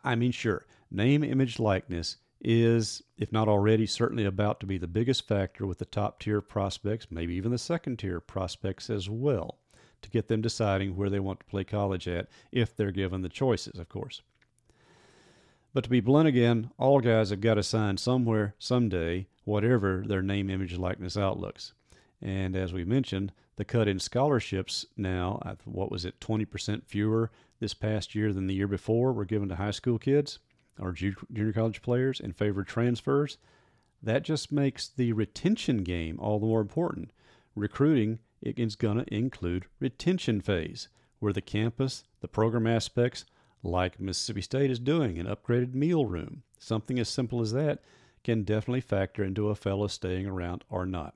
I 0.04 0.16
mean, 0.16 0.34
sure, 0.34 0.66
name, 0.92 1.24
image, 1.24 1.60
likeness 1.60 2.18
is, 2.42 3.02
if 3.18 3.32
not 3.32 3.48
already, 3.48 3.86
certainly 3.86 4.26
about 4.26 4.60
to 4.60 4.66
be 4.66 4.78
the 4.78 4.88
biggest 4.88 5.28
factor 5.28 5.66
with 5.66 5.80
the 5.80 5.86
top 5.86 6.20
tier 6.20 6.42
prospects, 6.42 7.08
maybe 7.10 7.36
even 7.36 7.52
the 7.52 7.58
second 7.58 7.98
tier 7.98 8.20
prospects 8.20 8.90
as 8.90 9.10
well, 9.10 9.60
to 10.02 10.10
get 10.10 10.28
them 10.28 10.42
deciding 10.42 10.96
where 10.96 11.10
they 11.10 11.20
want 11.20 11.40
to 11.40 11.46
play 11.46 11.64
college 11.64 12.08
at, 12.08 12.28
if 12.52 12.76
they're 12.76 12.92
given 12.92 13.22
the 13.22 13.30
choices, 13.30 13.80
of 13.80 13.90
course. 13.90 14.22
But 15.74 15.86
to 15.86 15.90
be 15.90 16.00
blunt 16.00 16.28
again, 16.28 16.72
all 16.78 17.00
guys 17.00 17.32
have 17.32 17.42
got 17.42 17.56
to 17.56 17.64
sign 17.64 17.98
somewhere, 17.98 18.56
someday, 18.60 19.28
whatever 19.44 20.04
their 20.08 20.22
name, 20.22 20.50
image, 20.50 20.78
likeness 20.78 21.18
outlooks. 21.18 21.74
And 22.22 22.56
as 22.56 22.72
we 22.72 22.86
mentioned, 22.86 23.34
the 23.58 23.66
cut 23.66 23.88
in 23.88 24.00
scholarships 24.00 24.86
now, 24.96 25.58
what 25.66 25.92
was 25.92 26.06
it, 26.06 26.20
20% 26.20 26.86
fewer 26.86 27.32
this 27.60 27.74
past 27.74 28.16
year 28.16 28.32
than 28.34 28.48
the 28.48 28.54
year 28.54 28.68
before, 28.68 29.14
were 29.14 29.26
given 29.26 29.50
to 29.50 29.56
high 29.56 29.72
school 29.72 29.98
kids 29.98 30.40
or 30.80 30.92
junior 30.92 31.54
college 31.54 31.82
players 31.82 32.20
and 32.20 32.36
favor 32.36 32.64
transfers. 32.64 33.38
That 34.04 34.24
just 34.24 34.52
makes 34.52 34.88
the 34.88 35.14
retention 35.14 35.84
game 35.84 36.20
all 36.20 36.40
the 36.40 36.46
more 36.46 36.62
important. 36.62 37.12
Recruiting 37.56 38.20
is 38.42 38.76
going 38.76 38.98
to 38.98 39.14
include 39.14 39.66
retention 39.80 40.42
phase, 40.42 40.90
where 41.20 41.34
the 41.34 41.42
campus, 41.42 42.04
the 42.22 42.28
program 42.28 42.68
aspects, 42.68 43.26
like 43.64 44.00
Mississippi 44.00 44.42
State 44.42 44.70
is 44.70 44.80
doing, 44.80 45.18
an 45.18 45.26
upgraded 45.26 45.74
meal 45.74 46.06
room. 46.06 46.44
Something 46.60 47.00
as 47.00 47.10
simple 47.10 47.42
as 47.42 47.52
that 47.54 47.82
can 48.24 48.44
definitely 48.44 48.82
factor 48.82 49.24
into 49.24 49.50
a 49.50 49.56
fellow 49.56 49.88
staying 49.88 50.28
around 50.28 50.64
or 50.70 50.86
not. 50.86 51.16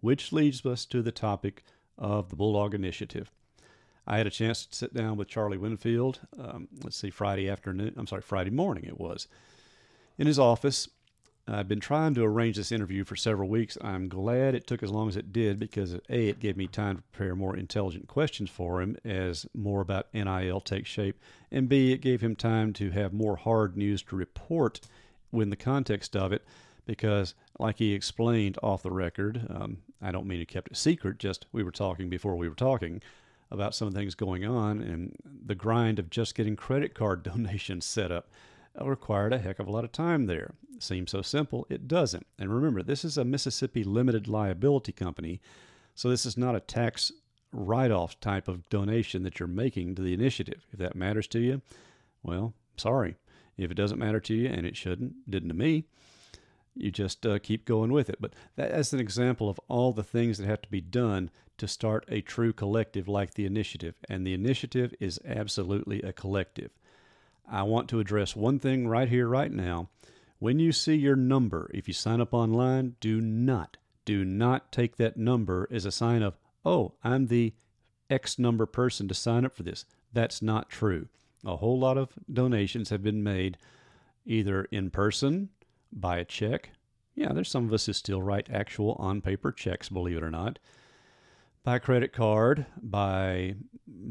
Which 0.00 0.32
leads 0.32 0.64
us 0.64 0.84
to 0.86 1.02
the 1.02 1.12
topic 1.12 1.62
of 1.98 2.30
the 2.30 2.36
Bulldog 2.36 2.74
Initiative. 2.74 3.30
I 4.06 4.18
had 4.18 4.26
a 4.26 4.30
chance 4.30 4.66
to 4.66 4.74
sit 4.74 4.94
down 4.94 5.16
with 5.16 5.28
Charlie 5.28 5.58
Winfield, 5.58 6.20
um, 6.38 6.68
let's 6.82 6.96
see, 6.96 7.10
Friday 7.10 7.48
afternoon, 7.48 7.94
I'm 7.96 8.06
sorry, 8.06 8.22
Friday 8.22 8.50
morning 8.50 8.84
it 8.84 8.98
was, 8.98 9.28
in 10.18 10.26
his 10.26 10.38
office. 10.38 10.88
I've 11.46 11.68
been 11.68 11.80
trying 11.80 12.14
to 12.14 12.24
arrange 12.24 12.56
this 12.56 12.70
interview 12.70 13.02
for 13.02 13.16
several 13.16 13.48
weeks. 13.48 13.76
I'm 13.80 14.08
glad 14.08 14.54
it 14.54 14.66
took 14.66 14.82
as 14.82 14.90
long 14.90 15.08
as 15.08 15.16
it 15.16 15.32
did 15.32 15.58
because 15.58 15.94
A, 16.08 16.28
it 16.28 16.38
gave 16.38 16.56
me 16.56 16.68
time 16.68 16.96
to 16.96 17.02
prepare 17.02 17.34
more 17.34 17.56
intelligent 17.56 18.06
questions 18.06 18.48
for 18.48 18.80
him 18.80 18.96
as 19.04 19.46
more 19.52 19.80
about 19.80 20.06
NIL 20.14 20.60
takes 20.60 20.88
shape, 20.88 21.18
and 21.50 21.68
B, 21.68 21.92
it 21.92 22.00
gave 22.00 22.20
him 22.20 22.36
time 22.36 22.72
to 22.74 22.90
have 22.90 23.12
more 23.12 23.36
hard 23.36 23.76
news 23.76 24.02
to 24.04 24.16
report 24.16 24.80
in 25.32 25.50
the 25.50 25.56
context 25.56 26.14
of 26.16 26.32
it 26.32 26.44
because, 26.86 27.34
like 27.58 27.78
he 27.78 27.92
explained 27.92 28.58
off 28.62 28.82
the 28.82 28.90
record, 28.90 29.46
um, 29.50 29.78
I 30.00 30.12
don't 30.12 30.26
mean 30.26 30.40
he 30.40 30.46
kept 30.46 30.72
it 30.72 30.76
secret, 30.76 31.18
just 31.18 31.46
we 31.52 31.62
were 31.62 31.70
talking 31.70 32.08
before 32.08 32.36
we 32.36 32.48
were 32.48 32.54
talking 32.54 33.00
about 33.52 33.74
some 33.74 33.86
of 33.86 33.94
the 33.94 34.00
things 34.00 34.14
going 34.14 34.44
on, 34.44 34.80
and 34.80 35.14
the 35.24 35.54
grind 35.54 35.98
of 35.98 36.10
just 36.10 36.34
getting 36.34 36.56
credit 36.56 36.94
card 36.94 37.22
donations 37.24 37.84
set 37.84 38.10
up 38.10 38.30
required 38.80 39.32
a 39.32 39.38
heck 39.38 39.58
of 39.58 39.66
a 39.66 39.70
lot 39.70 39.84
of 39.84 39.92
time 39.92 40.26
there. 40.26 40.54
Seems 40.78 41.10
so 41.10 41.22
simple, 41.22 41.66
it 41.68 41.86
doesn't. 41.86 42.26
And 42.38 42.52
remember, 42.52 42.82
this 42.82 43.04
is 43.04 43.18
a 43.18 43.24
Mississippi 43.24 43.84
limited 43.84 44.26
liability 44.26 44.92
company, 44.92 45.40
so 45.94 46.08
this 46.08 46.24
is 46.24 46.36
not 46.36 46.56
a 46.56 46.60
tax 46.60 47.12
write 47.52 47.90
off 47.90 48.18
type 48.18 48.48
of 48.48 48.68
donation 48.70 49.22
that 49.24 49.38
you're 49.38 49.46
making 49.46 49.94
to 49.94 50.02
the 50.02 50.14
initiative. 50.14 50.66
If 50.72 50.78
that 50.78 50.96
matters 50.96 51.28
to 51.28 51.38
you, 51.38 51.60
well, 52.22 52.54
sorry. 52.76 53.16
If 53.58 53.70
it 53.70 53.74
doesn't 53.74 53.98
matter 53.98 54.20
to 54.20 54.34
you, 54.34 54.48
and 54.48 54.66
it 54.66 54.76
shouldn't, 54.76 55.30
didn't 55.30 55.50
to 55.50 55.54
me, 55.54 55.84
you 56.74 56.90
just 56.90 57.26
uh, 57.26 57.38
keep 57.38 57.66
going 57.66 57.92
with 57.92 58.08
it. 58.08 58.16
But 58.18 58.32
that's 58.56 58.94
an 58.94 59.00
example 59.00 59.50
of 59.50 59.60
all 59.68 59.92
the 59.92 60.02
things 60.02 60.38
that 60.38 60.46
have 60.46 60.62
to 60.62 60.70
be 60.70 60.80
done 60.80 61.30
to 61.62 61.68
start 61.68 62.04
a 62.08 62.20
true 62.20 62.52
collective 62.52 63.06
like 63.06 63.34
the 63.34 63.46
initiative. 63.46 63.94
And 64.08 64.26
the 64.26 64.34
initiative 64.34 64.92
is 64.98 65.20
absolutely 65.24 66.02
a 66.02 66.12
collective. 66.12 66.72
I 67.48 67.62
want 67.62 67.88
to 67.90 68.00
address 68.00 68.34
one 68.34 68.58
thing 68.58 68.88
right 68.88 69.08
here, 69.08 69.28
right 69.28 69.52
now. 69.52 69.88
When 70.40 70.58
you 70.58 70.72
see 70.72 70.96
your 70.96 71.14
number, 71.14 71.70
if 71.72 71.86
you 71.86 71.94
sign 71.94 72.20
up 72.20 72.34
online, 72.34 72.96
do 72.98 73.20
not, 73.20 73.76
do 74.04 74.24
not 74.24 74.72
take 74.72 74.96
that 74.96 75.16
number 75.16 75.68
as 75.70 75.84
a 75.84 75.92
sign 75.92 76.20
of, 76.24 76.36
oh, 76.64 76.94
I'm 77.04 77.28
the 77.28 77.54
X 78.10 78.40
number 78.40 78.66
person 78.66 79.06
to 79.06 79.14
sign 79.14 79.44
up 79.44 79.54
for 79.54 79.62
this. 79.62 79.84
That's 80.12 80.42
not 80.42 80.68
true. 80.68 81.06
A 81.44 81.58
whole 81.58 81.78
lot 81.78 81.96
of 81.96 82.18
donations 82.32 82.90
have 82.90 83.04
been 83.04 83.22
made 83.22 83.56
either 84.26 84.64
in 84.72 84.90
person, 84.90 85.50
by 85.92 86.16
a 86.16 86.24
check. 86.24 86.70
Yeah, 87.14 87.32
there's 87.32 87.50
some 87.50 87.68
of 87.68 87.72
us 87.72 87.86
who 87.86 87.92
still 87.92 88.20
write 88.20 88.50
actual 88.50 88.96
on 88.98 89.20
paper 89.20 89.52
checks, 89.52 89.88
believe 89.88 90.16
it 90.16 90.24
or 90.24 90.30
not. 90.30 90.58
By 91.64 91.78
credit 91.78 92.12
card, 92.12 92.66
by 92.82 93.54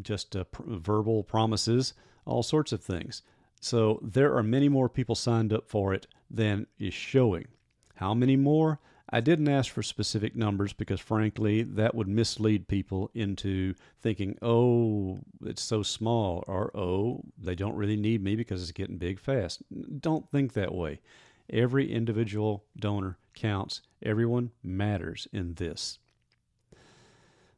just 0.02 0.36
uh, 0.36 0.46
pr- 0.46 0.64
verbal 0.66 1.24
promises, 1.24 1.94
all 2.26 2.44
sorts 2.44 2.72
of 2.72 2.82
things. 2.82 3.24
So 3.60 4.00
there 4.02 4.36
are 4.36 4.44
many 4.44 4.70
more 4.70 4.90
people 4.90 5.16
signed 5.16 5.52
up 5.52 5.68
for 5.68 5.94
it 5.94 6.08
than 6.30 6.68
is 6.80 6.94
showing. 6.94 7.48
How 7.96 8.14
many 8.14 8.36
more? 8.36 8.80
I 9.14 9.20
didn't 9.20 9.50
ask 9.50 9.72
for 9.72 9.84
specific 9.84 10.36
numbers 10.36 10.72
because, 10.72 11.02
frankly, 11.02 11.64
that 11.64 11.94
would 11.94 12.08
mislead 12.08 12.70
people 12.70 13.12
into 13.14 13.74
thinking, 14.02 14.38
oh, 14.42 15.20
it's 15.46 15.62
so 15.62 15.84
small, 15.84 16.46
or 16.48 16.72
oh, 16.76 17.22
they 17.38 17.56
don't 17.56 17.76
really 17.76 17.98
need 17.98 18.24
me 18.24 18.38
because 18.38 18.62
it's 18.62 18.72
getting 18.72 18.98
big 18.98 19.20
fast. 19.20 19.62
Don't 20.00 20.32
think 20.32 20.54
that 20.54 20.74
way. 20.74 21.02
Every 21.50 21.92
individual 21.92 22.64
donor 22.78 23.18
counts. 23.34 23.82
Everyone 24.02 24.52
matters 24.64 25.28
in 25.34 25.56
this. 25.56 26.00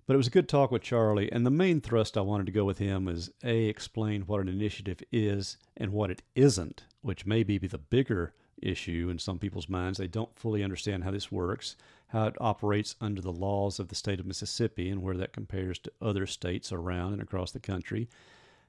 But 0.05 0.15
it 0.15 0.17
was 0.17 0.27
a 0.27 0.31
good 0.31 0.49
talk 0.49 0.69
with 0.69 0.81
Charlie, 0.81 1.31
and 1.31 1.45
the 1.45 1.51
main 1.51 1.79
thrust 1.79 2.17
I 2.17 2.21
wanted 2.21 2.45
to 2.47 2.51
go 2.51 2.65
with 2.65 2.77
him 2.77 3.07
is 3.07 3.31
A, 3.41 3.65
explain 3.65 4.23
what 4.23 4.41
an 4.41 4.49
initiative 4.49 5.01
is 5.13 5.57
and 5.77 5.93
what 5.93 6.11
it 6.11 6.21
isn't, 6.35 6.83
which 7.01 7.25
may 7.25 7.43
be 7.43 7.57
the 7.57 7.77
bigger 7.77 8.33
issue 8.61 9.07
in 9.09 9.17
some 9.17 9.39
people's 9.39 9.69
minds. 9.69 9.97
They 9.97 10.07
don't 10.07 10.37
fully 10.37 10.61
understand 10.61 11.05
how 11.05 11.11
this 11.11 11.31
works, 11.31 11.77
how 12.07 12.27
it 12.27 12.35
operates 12.41 12.95
under 12.99 13.21
the 13.21 13.31
laws 13.31 13.79
of 13.79 13.87
the 13.87 13.95
state 13.95 14.19
of 14.19 14.25
Mississippi, 14.25 14.89
and 14.89 15.01
where 15.01 15.15
that 15.15 15.31
compares 15.31 15.79
to 15.79 15.91
other 16.01 16.27
states 16.27 16.73
around 16.73 17.13
and 17.13 17.21
across 17.21 17.51
the 17.51 17.61
country, 17.61 18.09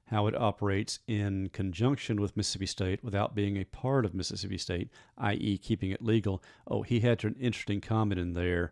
how 0.05 0.27
it 0.27 0.37
operates 0.37 0.99
in 1.05 1.49
conjunction 1.49 2.21
with 2.21 2.37
Mississippi 2.37 2.65
State 2.65 3.03
without 3.03 3.35
being 3.35 3.57
a 3.57 3.65
part 3.65 4.05
of 4.05 4.15
Mississippi 4.15 4.57
State, 4.57 4.89
i.e., 5.17 5.57
keeping 5.57 5.91
it 5.91 6.01
legal. 6.01 6.41
Oh, 6.65 6.83
he 6.83 7.01
had 7.01 7.25
an 7.25 7.35
interesting 7.37 7.81
comment 7.81 8.21
in 8.21 8.35
there 8.35 8.71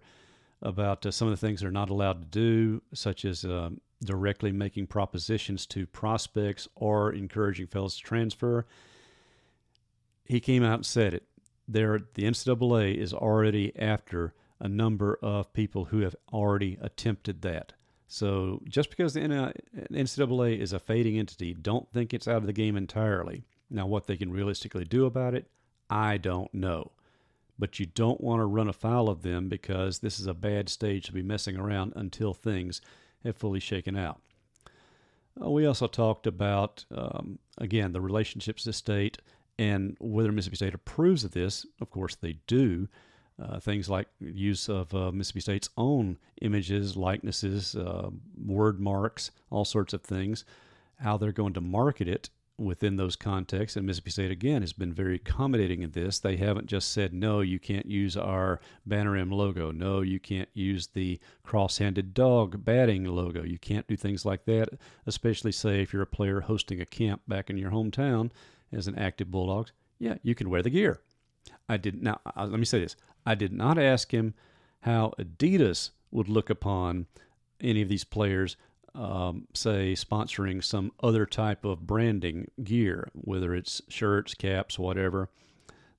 about 0.63 1.05
uh, 1.05 1.11
some 1.11 1.27
of 1.27 1.31
the 1.31 1.45
things 1.45 1.61
they're 1.61 1.71
not 1.71 1.89
allowed 1.89 2.21
to 2.21 2.39
do, 2.39 2.81
such 2.93 3.25
as 3.25 3.45
uh, 3.45 3.69
directly 4.03 4.51
making 4.51 4.87
propositions 4.87 5.65
to 5.67 5.85
prospects 5.85 6.67
or 6.75 7.13
encouraging 7.13 7.67
fellows 7.67 7.97
to 7.97 8.03
transfer. 8.03 8.65
He 10.25 10.39
came 10.39 10.63
out 10.63 10.75
and 10.75 10.85
said 10.85 11.13
it. 11.13 11.23
There, 11.67 11.99
the 12.13 12.23
NCAA 12.23 12.95
is 12.95 13.13
already 13.13 13.77
after 13.77 14.33
a 14.59 14.67
number 14.67 15.19
of 15.21 15.53
people 15.53 15.85
who 15.85 15.99
have 15.99 16.15
already 16.31 16.77
attempted 16.81 17.41
that. 17.41 17.73
So 18.07 18.61
just 18.67 18.89
because 18.89 19.13
the 19.13 19.21
NCAA 19.91 20.59
is 20.59 20.73
a 20.73 20.79
fading 20.79 21.17
entity, 21.17 21.53
don't 21.53 21.91
think 21.91 22.13
it's 22.13 22.27
out 22.27 22.37
of 22.37 22.45
the 22.45 22.53
game 22.53 22.77
entirely. 22.77 23.43
Now, 23.69 23.87
what 23.87 24.07
they 24.07 24.17
can 24.17 24.31
realistically 24.31 24.85
do 24.85 25.05
about 25.05 25.33
it, 25.33 25.47
I 25.89 26.17
don't 26.17 26.53
know 26.53 26.91
but 27.57 27.79
you 27.79 27.85
don't 27.85 28.21
want 28.21 28.39
to 28.39 28.45
run 28.45 28.67
afoul 28.67 29.09
of 29.09 29.21
them 29.21 29.49
because 29.49 29.99
this 29.99 30.19
is 30.19 30.27
a 30.27 30.33
bad 30.33 30.69
stage 30.69 31.05
to 31.05 31.11
be 31.11 31.21
messing 31.21 31.57
around 31.57 31.93
until 31.95 32.33
things 32.33 32.81
have 33.23 33.37
fully 33.37 33.59
shaken 33.59 33.95
out. 33.95 34.21
Uh, 35.41 35.49
we 35.49 35.65
also 35.65 35.87
talked 35.87 36.27
about, 36.27 36.85
um, 36.95 37.39
again, 37.57 37.91
the 37.91 38.01
relationships 38.01 38.63
to 38.63 38.73
state 38.73 39.17
and 39.57 39.95
whether 39.99 40.31
Mississippi 40.31 40.55
State 40.57 40.73
approves 40.73 41.23
of 41.23 41.31
this. 41.31 41.65
Of 41.79 41.89
course, 41.89 42.15
they 42.15 42.37
do. 42.47 42.87
Uh, 43.41 43.59
things 43.59 43.89
like 43.89 44.07
use 44.19 44.69
of 44.69 44.93
uh, 44.93 45.11
Mississippi 45.11 45.39
State's 45.39 45.69
own 45.75 46.17
images, 46.41 46.95
likenesses, 46.95 47.75
uh, 47.75 48.09
word 48.45 48.79
marks, 48.79 49.31
all 49.49 49.65
sorts 49.65 49.93
of 49.93 50.03
things, 50.03 50.45
how 50.99 51.17
they're 51.17 51.31
going 51.31 51.53
to 51.53 51.61
market 51.61 52.07
it 52.07 52.29
within 52.65 52.95
those 52.95 53.15
contexts. 53.15 53.75
And 53.75 53.85
Mississippi 53.85 54.11
State, 54.11 54.31
again, 54.31 54.61
has 54.61 54.73
been 54.73 54.93
very 54.93 55.15
accommodating 55.15 55.81
in 55.81 55.91
this. 55.91 56.19
They 56.19 56.37
haven't 56.37 56.67
just 56.67 56.91
said, 56.91 57.13
no, 57.13 57.41
you 57.41 57.59
can't 57.59 57.85
use 57.85 58.15
our 58.17 58.59
Banner 58.85 59.15
M 59.15 59.31
logo. 59.31 59.71
No, 59.71 60.01
you 60.01 60.19
can't 60.19 60.49
use 60.53 60.87
the 60.87 61.19
cross 61.43 61.77
handed 61.77 62.13
dog 62.13 62.63
batting 62.65 63.05
logo. 63.05 63.43
You 63.43 63.57
can't 63.57 63.87
do 63.87 63.95
things 63.95 64.25
like 64.25 64.45
that, 64.45 64.69
especially, 65.05 65.51
say, 65.51 65.81
if 65.81 65.93
you're 65.93 66.01
a 66.01 66.07
player 66.07 66.41
hosting 66.41 66.81
a 66.81 66.85
camp 66.85 67.21
back 67.27 67.49
in 67.49 67.57
your 67.57 67.71
hometown 67.71 68.31
as 68.71 68.87
an 68.87 68.97
active 68.97 69.29
Bulldogs. 69.29 69.71
Yeah, 69.99 70.15
you 70.23 70.35
can 70.35 70.49
wear 70.49 70.61
the 70.61 70.69
gear. 70.69 70.99
I 71.69 71.77
did 71.77 72.01
now. 72.01 72.19
Let 72.35 72.51
me 72.59 72.65
say 72.65 72.79
this: 72.79 72.95
I 73.25 73.35
did 73.35 73.53
not 73.53 73.77
ask 73.77 74.13
him 74.13 74.33
how 74.81 75.13
Adidas 75.19 75.91
would 76.11 76.27
look 76.27 76.49
upon 76.49 77.07
any 77.61 77.81
of 77.81 77.89
these 77.89 78.03
players 78.03 78.57
um, 78.95 79.47
say, 79.53 79.93
sponsoring 79.93 80.63
some 80.63 80.91
other 81.01 81.25
type 81.25 81.65
of 81.65 81.87
branding 81.87 82.49
gear, 82.63 83.09
whether 83.13 83.55
it's 83.55 83.81
shirts, 83.87 84.33
caps, 84.33 84.77
whatever. 84.77 85.29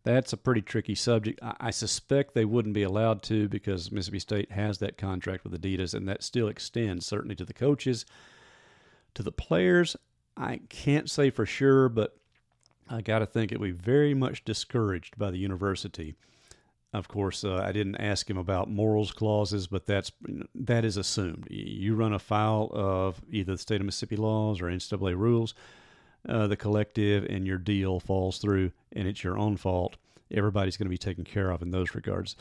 That's 0.05 0.33
a 0.33 0.37
pretty 0.37 0.63
tricky 0.63 0.95
subject. 0.95 1.41
I, 1.43 1.55
I 1.61 1.71
suspect 1.71 2.35
they 2.35 2.45
wouldn't 2.45 2.75
be 2.75 2.83
allowed 2.83 3.23
to 3.25 3.49
because 3.49 3.91
Mississippi 3.91 4.19
State 4.19 4.53
has 4.53 4.79
that 4.79 4.99
contract 4.99 5.45
with 5.45 5.61
Adidas, 5.61 5.95
and 5.95 6.09
that 6.09 6.23
still 6.23 6.49
extends 6.49 7.07
certainly 7.07 7.35
to 7.37 7.45
the 7.45 7.55
coaches. 7.55 8.05
To 9.15 9.23
the 9.23 9.33
players, 9.33 9.97
I 10.37 10.61
can't 10.69 11.11
say 11.11 11.31
for 11.31 11.47
sure, 11.47 11.89
but 11.89 12.17
I 12.89 13.01
got 13.01 13.21
to 13.21 13.27
think 13.27 13.51
it 13.51 13.61
would 13.61 13.79
be 13.79 13.85
very 13.85 14.15
much 14.15 14.45
discouraged 14.45 15.17
by 15.17 15.31
the 15.31 15.39
university. 15.39 16.17
Of 16.95 17.09
course, 17.09 17.43
uh, 17.43 17.57
I 17.57 17.73
didn't 17.73 17.97
ask 17.97 18.31
him 18.31 18.39
about 18.39 18.71
morals 18.71 19.11
clauses, 19.11 19.67
but 19.67 19.85
that's 19.85 20.13
that 20.55 20.85
is 20.85 20.97
assumed. 20.97 21.49
You 21.51 21.97
run 21.97 22.13
afoul 22.13 22.71
of 22.73 23.21
either 23.29 23.53
the 23.53 23.59
state 23.59 23.81
of 23.81 23.87
Mississippi 23.87 24.15
laws 24.15 24.61
or 24.61 24.67
NCAA 24.67 25.17
rules, 25.17 25.55
uh, 26.29 26.47
the 26.47 26.57
collective 26.57 27.25
and 27.25 27.49
your 27.49 27.59
deal 27.59 27.99
falls 27.99 28.39
through, 28.39 28.71
and 28.93 29.09
it's 29.09 29.25
your 29.25 29.37
own 29.37 29.57
fault. 29.57 29.97
Everybody's 30.31 30.77
going 30.77 30.87
to 30.87 30.91
be 30.91 30.97
taken 30.97 31.25
care 31.25 31.51
of 31.51 31.63
in 31.63 31.73
those 31.73 31.97
regards. 31.97 32.37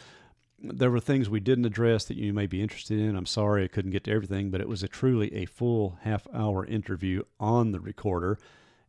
There 0.62 0.92
were 0.92 1.00
things 1.00 1.32
we 1.32 1.39
didn't 1.39 1.66
address 1.66 2.06
that 2.06 2.18
you 2.18 2.32
may 2.32 2.46
be 2.46 2.62
interested 2.62 3.00
in. 3.00 3.16
I'm 3.16 3.26
sorry 3.26 3.63
I 3.63 3.70
couldn't 3.70 3.92
get 3.92 4.04
to 4.04 4.12
everything, 4.12 4.52
but 4.52 4.62
it 4.62 4.70
was 4.70 4.84
a 4.84 4.88
truly 4.88 5.34
a 5.34 5.46
full 5.46 5.98
half 6.02 6.28
hour 6.32 6.63
interview 6.63 7.24
on 7.39 7.72
the 7.72 7.80
recorder 7.80 8.38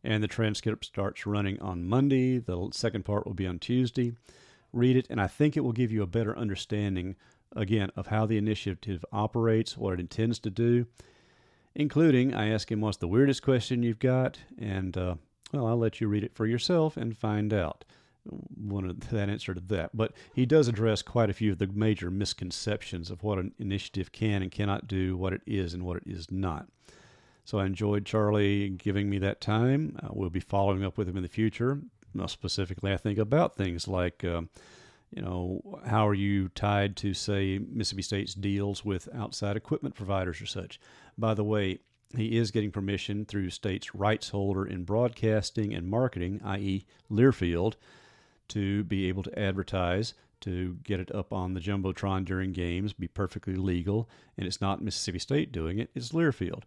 and 0.03 0.21
the 0.21 0.27
transcript 0.27 0.85
starts 0.85 1.25
running 1.25 1.59
on 1.59 1.87
Monday. 1.87 2.37
The 2.37 2.69
second 2.71 3.03
part 3.03 3.25
will 3.25 3.33
be 3.33 3.47
on 3.47 3.57
Tuesday. 3.57 4.13
Read 4.75 4.97
it, 4.97 5.07
and 5.09 5.21
I 5.21 5.27
think 5.27 5.55
it 5.55 5.61
will 5.61 5.71
give 5.71 5.91
you 5.91 6.03
a 6.03 6.07
better 6.07 6.37
understanding, 6.37 7.15
again, 7.55 7.91
of 7.95 8.07
how 8.07 8.25
the 8.25 8.37
initiative 8.37 9.05
operates, 9.11 9.77
what 9.77 9.93
it 9.93 10.01
intends 10.01 10.37
to 10.39 10.49
do, 10.49 10.85
including 11.73 12.33
I 12.33 12.49
ask 12.49 12.69
him 12.69 12.81
what's 12.81 12.97
the 12.97 13.07
weirdest 13.07 13.41
question 13.41 13.83
you've 13.83 13.99
got, 13.99 14.37
and 14.59 14.97
uh, 14.97 15.15
well, 15.53 15.67
I'll 15.67 15.77
let 15.77 16.01
you 16.01 16.09
read 16.09 16.25
it 16.25 16.35
for 16.35 16.45
yourself 16.45 16.97
and 16.97 17.17
find 17.17 17.53
out 17.53 17.85
of 18.27 19.09
that 19.11 19.29
answer 19.29 19.53
to 19.53 19.61
that. 19.61 19.95
But 19.95 20.11
he 20.33 20.45
does 20.45 20.67
address 20.67 21.01
quite 21.01 21.29
a 21.29 21.33
few 21.33 21.53
of 21.53 21.59
the 21.59 21.67
major 21.67 22.11
misconceptions 22.11 23.09
of 23.09 23.23
what 23.23 23.37
an 23.37 23.53
initiative 23.59 24.11
can 24.11 24.41
and 24.41 24.51
cannot 24.51 24.87
do, 24.87 25.15
what 25.15 25.31
it 25.31 25.41
is 25.45 25.73
and 25.73 25.83
what 25.83 25.97
it 25.97 26.03
is 26.05 26.29
not. 26.29 26.67
So 27.45 27.59
I 27.59 27.65
enjoyed 27.65 28.05
Charlie 28.05 28.69
giving 28.69 29.09
me 29.09 29.19
that 29.19 29.39
time. 29.39 29.97
Uh, 30.01 30.07
we'll 30.11 30.31
be 30.31 30.39
following 30.39 30.83
up 30.83 30.97
with 30.97 31.07
him 31.07 31.15
in 31.15 31.23
the 31.23 31.29
future. 31.29 31.79
More 32.15 32.29
specifically, 32.29 32.93
I 32.93 32.97
think 32.97 33.19
about 33.19 33.55
things 33.55 33.87
like, 33.87 34.23
uh, 34.23 34.43
you 35.11 35.21
know, 35.21 35.79
how 35.85 36.07
are 36.07 36.13
you 36.13 36.47
tied 36.49 36.95
to, 36.97 37.13
say, 37.13 37.59
Mississippi 37.59 38.01
State's 38.01 38.33
deals 38.33 38.85
with 38.85 39.09
outside 39.13 39.57
equipment 39.57 39.95
providers 39.95 40.41
or 40.41 40.45
such? 40.45 40.79
By 41.17 41.33
the 41.33 41.43
way, 41.43 41.79
he 42.15 42.37
is 42.37 42.51
getting 42.51 42.71
permission 42.71 43.25
through 43.25 43.49
state's 43.49 43.93
rights 43.93 44.29
holder 44.29 44.65
in 44.65 44.85
broadcasting 44.85 45.73
and 45.73 45.89
marketing, 45.89 46.39
i.e., 46.43 46.85
Learfield, 47.11 47.73
to 48.47 48.83
be 48.85 49.09
able 49.09 49.23
to 49.23 49.37
advertise, 49.39 50.13
to 50.41 50.77
get 50.83 50.99
it 50.99 51.13
up 51.13 51.33
on 51.33 51.53
the 51.53 51.59
Jumbotron 51.59 52.23
during 52.23 52.53
games, 52.53 52.93
be 52.93 53.07
perfectly 53.07 53.55
legal. 53.55 54.09
And 54.37 54.47
it's 54.47 54.61
not 54.61 54.81
Mississippi 54.81 55.19
State 55.19 55.51
doing 55.51 55.79
it, 55.79 55.89
it's 55.93 56.11
Learfield. 56.11 56.63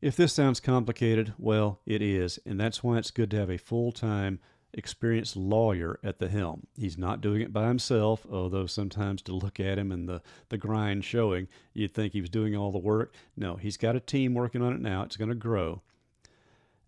If 0.00 0.16
this 0.16 0.32
sounds 0.32 0.60
complicated, 0.60 1.32
well, 1.38 1.80
it 1.86 2.02
is, 2.02 2.38
and 2.44 2.60
that's 2.60 2.82
why 2.82 2.98
it's 2.98 3.10
good 3.10 3.30
to 3.30 3.38
have 3.38 3.50
a 3.50 3.56
full 3.56 3.90
time, 3.90 4.38
experienced 4.74 5.36
lawyer 5.36 5.98
at 6.02 6.18
the 6.18 6.28
helm. 6.28 6.66
He's 6.76 6.98
not 6.98 7.20
doing 7.20 7.40
it 7.40 7.52
by 7.52 7.68
himself, 7.68 8.26
although 8.30 8.66
sometimes 8.66 9.22
to 9.22 9.32
look 9.32 9.60
at 9.60 9.78
him 9.78 9.90
and 9.92 10.08
the, 10.08 10.20
the 10.48 10.58
grind 10.58 11.04
showing, 11.04 11.48
you'd 11.72 11.94
think 11.94 12.12
he 12.12 12.20
was 12.20 12.30
doing 12.30 12.54
all 12.54 12.72
the 12.72 12.78
work. 12.78 13.14
No, 13.36 13.56
he's 13.56 13.76
got 13.76 13.96
a 13.96 14.00
team 14.00 14.34
working 14.34 14.62
on 14.62 14.72
it 14.72 14.80
now. 14.80 15.02
It's 15.02 15.16
going 15.16 15.30
to 15.30 15.34
grow. 15.34 15.82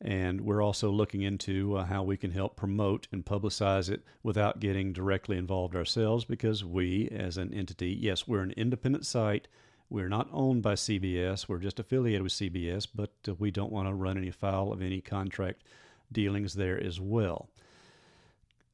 And 0.01 0.42
we're 0.42 0.62
also 0.62 0.90
looking 0.90 1.23
into 1.23 1.77
uh, 1.77 1.85
how 1.85 2.03
we 2.03 2.19
can 2.19 2.33
help 2.33 2.55
promote 2.55 3.09
and 3.12 3.25
publicize 3.25 3.88
it 3.88 4.03
without 4.23 4.61
getting 4.61 4.92
directly 4.92 5.38
involved 5.38 5.75
ourselves 5.75 6.27
because 6.27 6.62
we, 6.62 7.09
as 7.09 7.38
an 7.38 7.55
entity, 7.55 7.97
yes, 7.99 8.29
we're 8.29 8.42
an 8.42 8.53
independent 8.59 9.07
site 9.07 9.49
we're 9.88 10.09
not 10.09 10.29
owned 10.33 10.62
by 10.62 10.75
CBS. 10.75 11.49
We're 11.49 11.59
just 11.59 11.79
affiliated 11.79 12.22
with 12.22 12.33
CBS, 12.33 12.87
but 12.92 13.12
uh, 13.29 13.35
we 13.35 13.51
don't 13.51 13.72
want 13.72 13.88
to 13.88 13.94
run 13.94 14.16
any 14.16 14.31
foul 14.31 14.72
of 14.72 14.83
any 14.83 15.01
contract 15.01 15.62
dealings 16.11 16.55
there 16.55 16.83
as 16.83 17.01
well. 17.01 17.49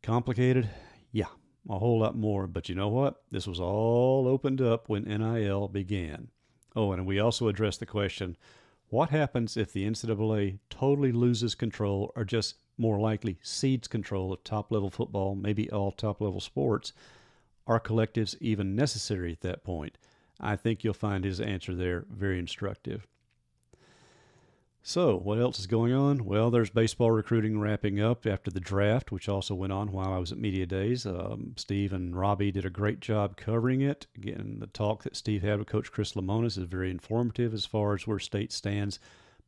Complicated? 0.02 0.70
Yeah, 1.12 1.26
a 1.68 1.78
whole 1.78 2.00
lot 2.00 2.16
more. 2.16 2.46
But 2.46 2.68
you 2.68 2.74
know 2.74 2.88
what? 2.88 3.22
This 3.30 3.46
was 3.46 3.60
all 3.60 4.26
opened 4.26 4.60
up 4.60 4.88
when 4.88 5.04
NIL 5.04 5.68
began. 5.68 6.28
Oh, 6.74 6.92
and 6.92 7.06
we 7.06 7.20
also 7.20 7.48
addressed 7.48 7.80
the 7.80 7.86
question 7.86 8.36
what 8.88 9.08
happens 9.08 9.56
if 9.56 9.72
the 9.72 9.88
NCAA 9.88 10.58
totally 10.68 11.12
loses 11.12 11.54
control 11.54 12.12
or 12.14 12.26
just 12.26 12.56
more 12.76 13.00
likely 13.00 13.38
cedes 13.42 13.88
control 13.88 14.32
of 14.34 14.44
top 14.44 14.70
level 14.70 14.90
football, 14.90 15.34
maybe 15.34 15.70
all 15.70 15.92
top 15.92 16.20
level 16.20 16.40
sports? 16.40 16.92
Are 17.66 17.80
collectives 17.80 18.36
even 18.40 18.76
necessary 18.76 19.32
at 19.32 19.40
that 19.42 19.64
point? 19.64 19.96
I 20.40 20.56
think 20.56 20.82
you'll 20.82 20.94
find 20.94 21.24
his 21.24 21.40
answer 21.40 21.74
there 21.74 22.04
very 22.10 22.38
instructive. 22.38 23.06
So, 24.84 25.16
what 25.16 25.38
else 25.38 25.60
is 25.60 25.68
going 25.68 25.92
on? 25.92 26.24
Well, 26.24 26.50
there's 26.50 26.70
baseball 26.70 27.12
recruiting 27.12 27.60
wrapping 27.60 28.00
up 28.00 28.26
after 28.26 28.50
the 28.50 28.58
draft, 28.58 29.12
which 29.12 29.28
also 29.28 29.54
went 29.54 29.72
on 29.72 29.92
while 29.92 30.12
I 30.12 30.18
was 30.18 30.32
at 30.32 30.38
Media 30.38 30.66
Days. 30.66 31.06
Um, 31.06 31.54
Steve 31.56 31.92
and 31.92 32.16
Robbie 32.16 32.50
did 32.50 32.64
a 32.64 32.70
great 32.70 32.98
job 32.98 33.36
covering 33.36 33.80
it. 33.80 34.08
Again, 34.16 34.56
the 34.58 34.66
talk 34.66 35.04
that 35.04 35.14
Steve 35.14 35.42
had 35.42 35.60
with 35.60 35.68
Coach 35.68 35.92
Chris 35.92 36.14
Lemonis 36.14 36.58
is 36.58 36.64
very 36.64 36.90
informative 36.90 37.54
as 37.54 37.64
far 37.64 37.94
as 37.94 38.08
where 38.08 38.18
state 38.18 38.50
stands 38.50 38.98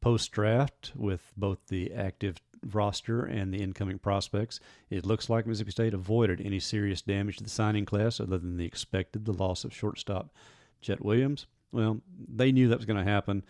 post 0.00 0.30
draft 0.30 0.92
with 0.94 1.32
both 1.36 1.66
the 1.66 1.92
active 1.92 2.40
roster 2.72 3.24
and 3.24 3.52
the 3.52 3.60
incoming 3.60 3.98
prospects. 3.98 4.60
It 4.88 5.04
looks 5.04 5.28
like 5.28 5.48
Mississippi 5.48 5.72
State 5.72 5.94
avoided 5.94 6.40
any 6.40 6.60
serious 6.60 7.02
damage 7.02 7.38
to 7.38 7.44
the 7.44 7.50
signing 7.50 7.86
class 7.86 8.20
other 8.20 8.38
than 8.38 8.56
the 8.56 8.66
expected, 8.66 9.24
the 9.24 9.32
loss 9.32 9.64
of 9.64 9.74
shortstop 9.74 10.32
Jett 10.84 11.04
Williams. 11.04 11.46
Well, 11.72 12.00
they 12.28 12.52
knew 12.52 12.68
that 12.68 12.78
was 12.78 12.86
going 12.86 13.04
to 13.04 13.10
happen. 13.10 13.42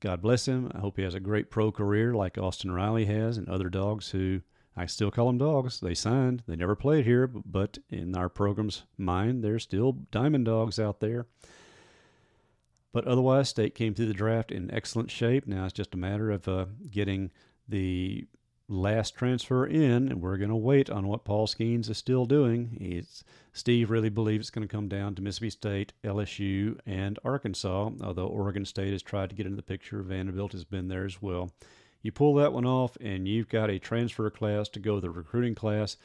God 0.00 0.20
bless 0.20 0.46
him. 0.46 0.72
I 0.74 0.78
hope 0.80 0.96
he 0.96 1.04
has 1.04 1.14
a 1.14 1.20
great 1.20 1.50
pro 1.50 1.70
career 1.70 2.12
like 2.14 2.36
Austin 2.36 2.72
Riley 2.72 3.04
has 3.04 3.36
and 3.36 3.48
other 3.48 3.68
dogs 3.68 4.10
who 4.10 4.40
I 4.76 4.86
still 4.86 5.10
call 5.10 5.26
them 5.26 5.38
dogs. 5.38 5.78
They 5.80 5.94
signed. 5.94 6.42
They 6.48 6.56
never 6.56 6.74
played 6.74 7.04
here, 7.04 7.28
but 7.28 7.78
in 7.90 8.16
our 8.16 8.28
program's 8.28 8.84
mind, 8.96 9.44
they're 9.44 9.58
still 9.58 9.92
diamond 10.10 10.46
dogs 10.46 10.80
out 10.80 11.00
there. 11.00 11.26
But 12.92 13.06
otherwise, 13.06 13.50
State 13.50 13.74
came 13.74 13.94
through 13.94 14.06
the 14.06 14.14
draft 14.14 14.50
in 14.50 14.70
excellent 14.70 15.10
shape. 15.10 15.46
Now 15.46 15.64
it's 15.64 15.72
just 15.72 15.94
a 15.94 15.98
matter 15.98 16.30
of 16.30 16.48
uh, 16.48 16.66
getting 16.90 17.30
the 17.68 18.26
last 18.68 19.14
transfer 19.14 19.66
in, 19.66 20.08
and 20.08 20.20
we're 20.20 20.36
going 20.36 20.50
to 20.50 20.56
wait 20.56 20.90
on 20.90 21.08
what 21.08 21.24
Paul 21.24 21.46
Skenes 21.46 21.90
is 21.90 21.98
still 21.98 22.24
doing. 22.24 22.76
He's, 22.78 23.24
Steve 23.52 23.90
really 23.90 24.08
believes 24.08 24.44
it's 24.44 24.50
going 24.50 24.66
to 24.66 24.72
come 24.72 24.88
down 24.88 25.14
to 25.14 25.22
Mississippi 25.22 25.50
State, 25.50 25.92
LSU, 26.04 26.78
and 26.86 27.18
Arkansas, 27.24 27.90
although 28.02 28.26
Oregon 28.26 28.64
State 28.64 28.92
has 28.92 29.02
tried 29.02 29.30
to 29.30 29.36
get 29.36 29.46
into 29.46 29.56
the 29.56 29.62
picture. 29.62 30.02
Vanderbilt 30.02 30.52
has 30.52 30.64
been 30.64 30.88
there 30.88 31.04
as 31.04 31.20
well. 31.20 31.50
You 32.02 32.12
pull 32.12 32.34
that 32.34 32.52
one 32.52 32.66
off, 32.66 32.96
and 33.00 33.28
you've 33.28 33.48
got 33.48 33.70
a 33.70 33.78
transfer 33.78 34.28
class 34.30 34.68
to 34.70 34.80
go 34.80 35.00
the 35.00 35.10
recruiting 35.10 35.54
class 35.54 35.96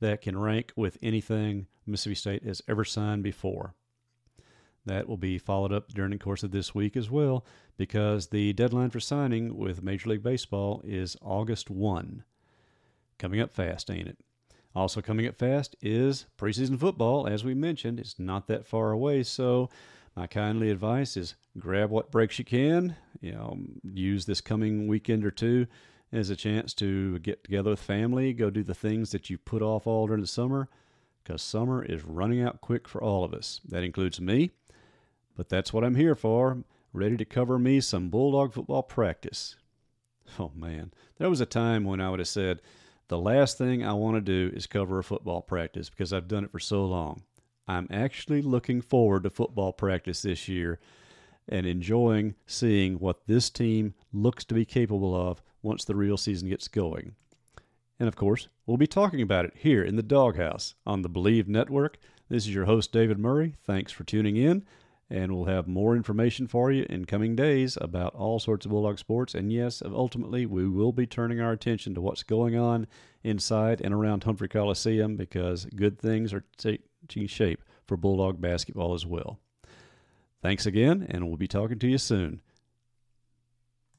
that 0.00 0.22
can 0.22 0.38
rank 0.38 0.72
with 0.76 0.98
anything 1.02 1.66
Mississippi 1.86 2.14
State 2.14 2.44
has 2.44 2.62
ever 2.68 2.84
signed 2.84 3.22
before. 3.22 3.74
That 4.84 5.08
will 5.08 5.16
be 5.16 5.38
followed 5.38 5.72
up 5.72 5.88
during 5.88 6.10
the 6.10 6.18
course 6.18 6.42
of 6.42 6.50
this 6.50 6.74
week 6.74 6.96
as 6.96 7.10
well, 7.10 7.44
because 7.76 8.28
the 8.28 8.52
deadline 8.52 8.90
for 8.90 9.00
signing 9.00 9.56
with 9.56 9.82
Major 9.82 10.10
League 10.10 10.22
Baseball 10.22 10.82
is 10.84 11.16
August 11.22 11.70
1. 11.70 12.24
Coming 13.18 13.40
up 13.40 13.52
fast, 13.52 13.90
ain't 13.90 14.08
it? 14.08 14.18
Also, 14.74 15.00
coming 15.02 15.26
up 15.26 15.36
fast 15.36 15.76
is 15.80 16.26
preseason 16.38 16.80
football. 16.80 17.28
As 17.28 17.44
we 17.44 17.54
mentioned, 17.54 18.00
it's 18.00 18.18
not 18.18 18.48
that 18.48 18.66
far 18.66 18.90
away, 18.90 19.22
so 19.22 19.68
my 20.16 20.26
kindly 20.26 20.70
advice 20.70 21.16
is 21.16 21.36
grab 21.58 21.90
what 21.90 22.10
breaks 22.10 22.38
you 22.38 22.44
can. 22.44 22.96
You 23.20 23.32
know, 23.32 23.58
use 23.84 24.26
this 24.26 24.40
coming 24.40 24.88
weekend 24.88 25.24
or 25.24 25.30
two 25.30 25.66
as 26.10 26.28
a 26.30 26.36
chance 26.36 26.74
to 26.74 27.18
get 27.20 27.44
together 27.44 27.70
with 27.70 27.80
family, 27.80 28.32
go 28.32 28.50
do 28.50 28.62
the 28.62 28.74
things 28.74 29.12
that 29.12 29.30
you 29.30 29.38
put 29.38 29.62
off 29.62 29.86
all 29.86 30.06
during 30.06 30.20
the 30.20 30.26
summer, 30.26 30.68
because 31.22 31.40
summer 31.40 31.84
is 31.84 32.04
running 32.04 32.42
out 32.42 32.60
quick 32.60 32.88
for 32.88 33.02
all 33.02 33.24
of 33.24 33.32
us. 33.32 33.60
That 33.68 33.84
includes 33.84 34.20
me. 34.20 34.50
But 35.36 35.48
that's 35.48 35.72
what 35.72 35.84
I'm 35.84 35.94
here 35.94 36.14
for, 36.14 36.64
ready 36.92 37.16
to 37.16 37.24
cover 37.24 37.58
me 37.58 37.80
some 37.80 38.10
Bulldog 38.10 38.52
football 38.52 38.82
practice. 38.82 39.56
Oh 40.38 40.52
man, 40.54 40.92
there 41.18 41.30
was 41.30 41.40
a 41.40 41.46
time 41.46 41.84
when 41.84 42.00
I 42.00 42.10
would 42.10 42.20
have 42.20 42.28
said, 42.28 42.60
the 43.08 43.18
last 43.18 43.58
thing 43.58 43.84
I 43.84 43.92
want 43.92 44.16
to 44.16 44.20
do 44.20 44.54
is 44.54 44.66
cover 44.66 44.98
a 44.98 45.04
football 45.04 45.42
practice 45.42 45.90
because 45.90 46.12
I've 46.12 46.28
done 46.28 46.44
it 46.44 46.52
for 46.52 46.58
so 46.58 46.84
long. 46.84 47.22
I'm 47.68 47.86
actually 47.90 48.42
looking 48.42 48.80
forward 48.80 49.24
to 49.24 49.30
football 49.30 49.72
practice 49.72 50.22
this 50.22 50.48
year 50.48 50.80
and 51.48 51.66
enjoying 51.66 52.34
seeing 52.46 52.94
what 52.94 53.26
this 53.26 53.50
team 53.50 53.94
looks 54.12 54.44
to 54.46 54.54
be 54.54 54.64
capable 54.64 55.14
of 55.14 55.42
once 55.62 55.84
the 55.84 55.94
real 55.94 56.16
season 56.16 56.48
gets 56.48 56.68
going. 56.68 57.14
And 57.98 58.08
of 58.08 58.16
course, 58.16 58.48
we'll 58.66 58.76
be 58.76 58.86
talking 58.86 59.22
about 59.22 59.44
it 59.44 59.54
here 59.56 59.82
in 59.82 59.96
the 59.96 60.02
Dawghouse 60.02 60.74
on 60.86 61.02
the 61.02 61.08
Believe 61.08 61.48
Network. 61.48 61.98
This 62.28 62.44
is 62.44 62.54
your 62.54 62.64
host, 62.64 62.92
David 62.92 63.18
Murray. 63.18 63.56
Thanks 63.64 63.92
for 63.92 64.04
tuning 64.04 64.36
in 64.36 64.64
And 65.12 65.30
we'll 65.30 65.44
have 65.44 65.68
more 65.68 65.94
information 65.94 66.46
for 66.46 66.72
you 66.72 66.86
in 66.88 67.04
coming 67.04 67.36
days 67.36 67.76
about 67.78 68.14
all 68.14 68.38
sorts 68.38 68.64
of 68.64 68.70
Bulldog 68.70 68.98
sports. 68.98 69.34
And 69.34 69.52
yes, 69.52 69.82
ultimately, 69.84 70.46
we 70.46 70.66
will 70.66 70.90
be 70.90 71.06
turning 71.06 71.38
our 71.38 71.52
attention 71.52 71.94
to 71.94 72.00
what's 72.00 72.22
going 72.22 72.56
on 72.56 72.86
inside 73.22 73.82
and 73.84 73.92
around 73.92 74.24
Humphrey 74.24 74.48
Coliseum 74.48 75.16
because 75.16 75.66
good 75.66 75.98
things 75.98 76.32
are 76.32 76.46
taking 76.56 77.26
shape 77.26 77.62
for 77.86 77.98
Bulldog 77.98 78.40
basketball 78.40 78.94
as 78.94 79.04
well. 79.04 79.38
Thanks 80.40 80.64
again, 80.64 81.06
and 81.10 81.28
we'll 81.28 81.36
be 81.36 81.46
talking 81.46 81.78
to 81.80 81.88
you 81.88 81.98
soon. 81.98 82.40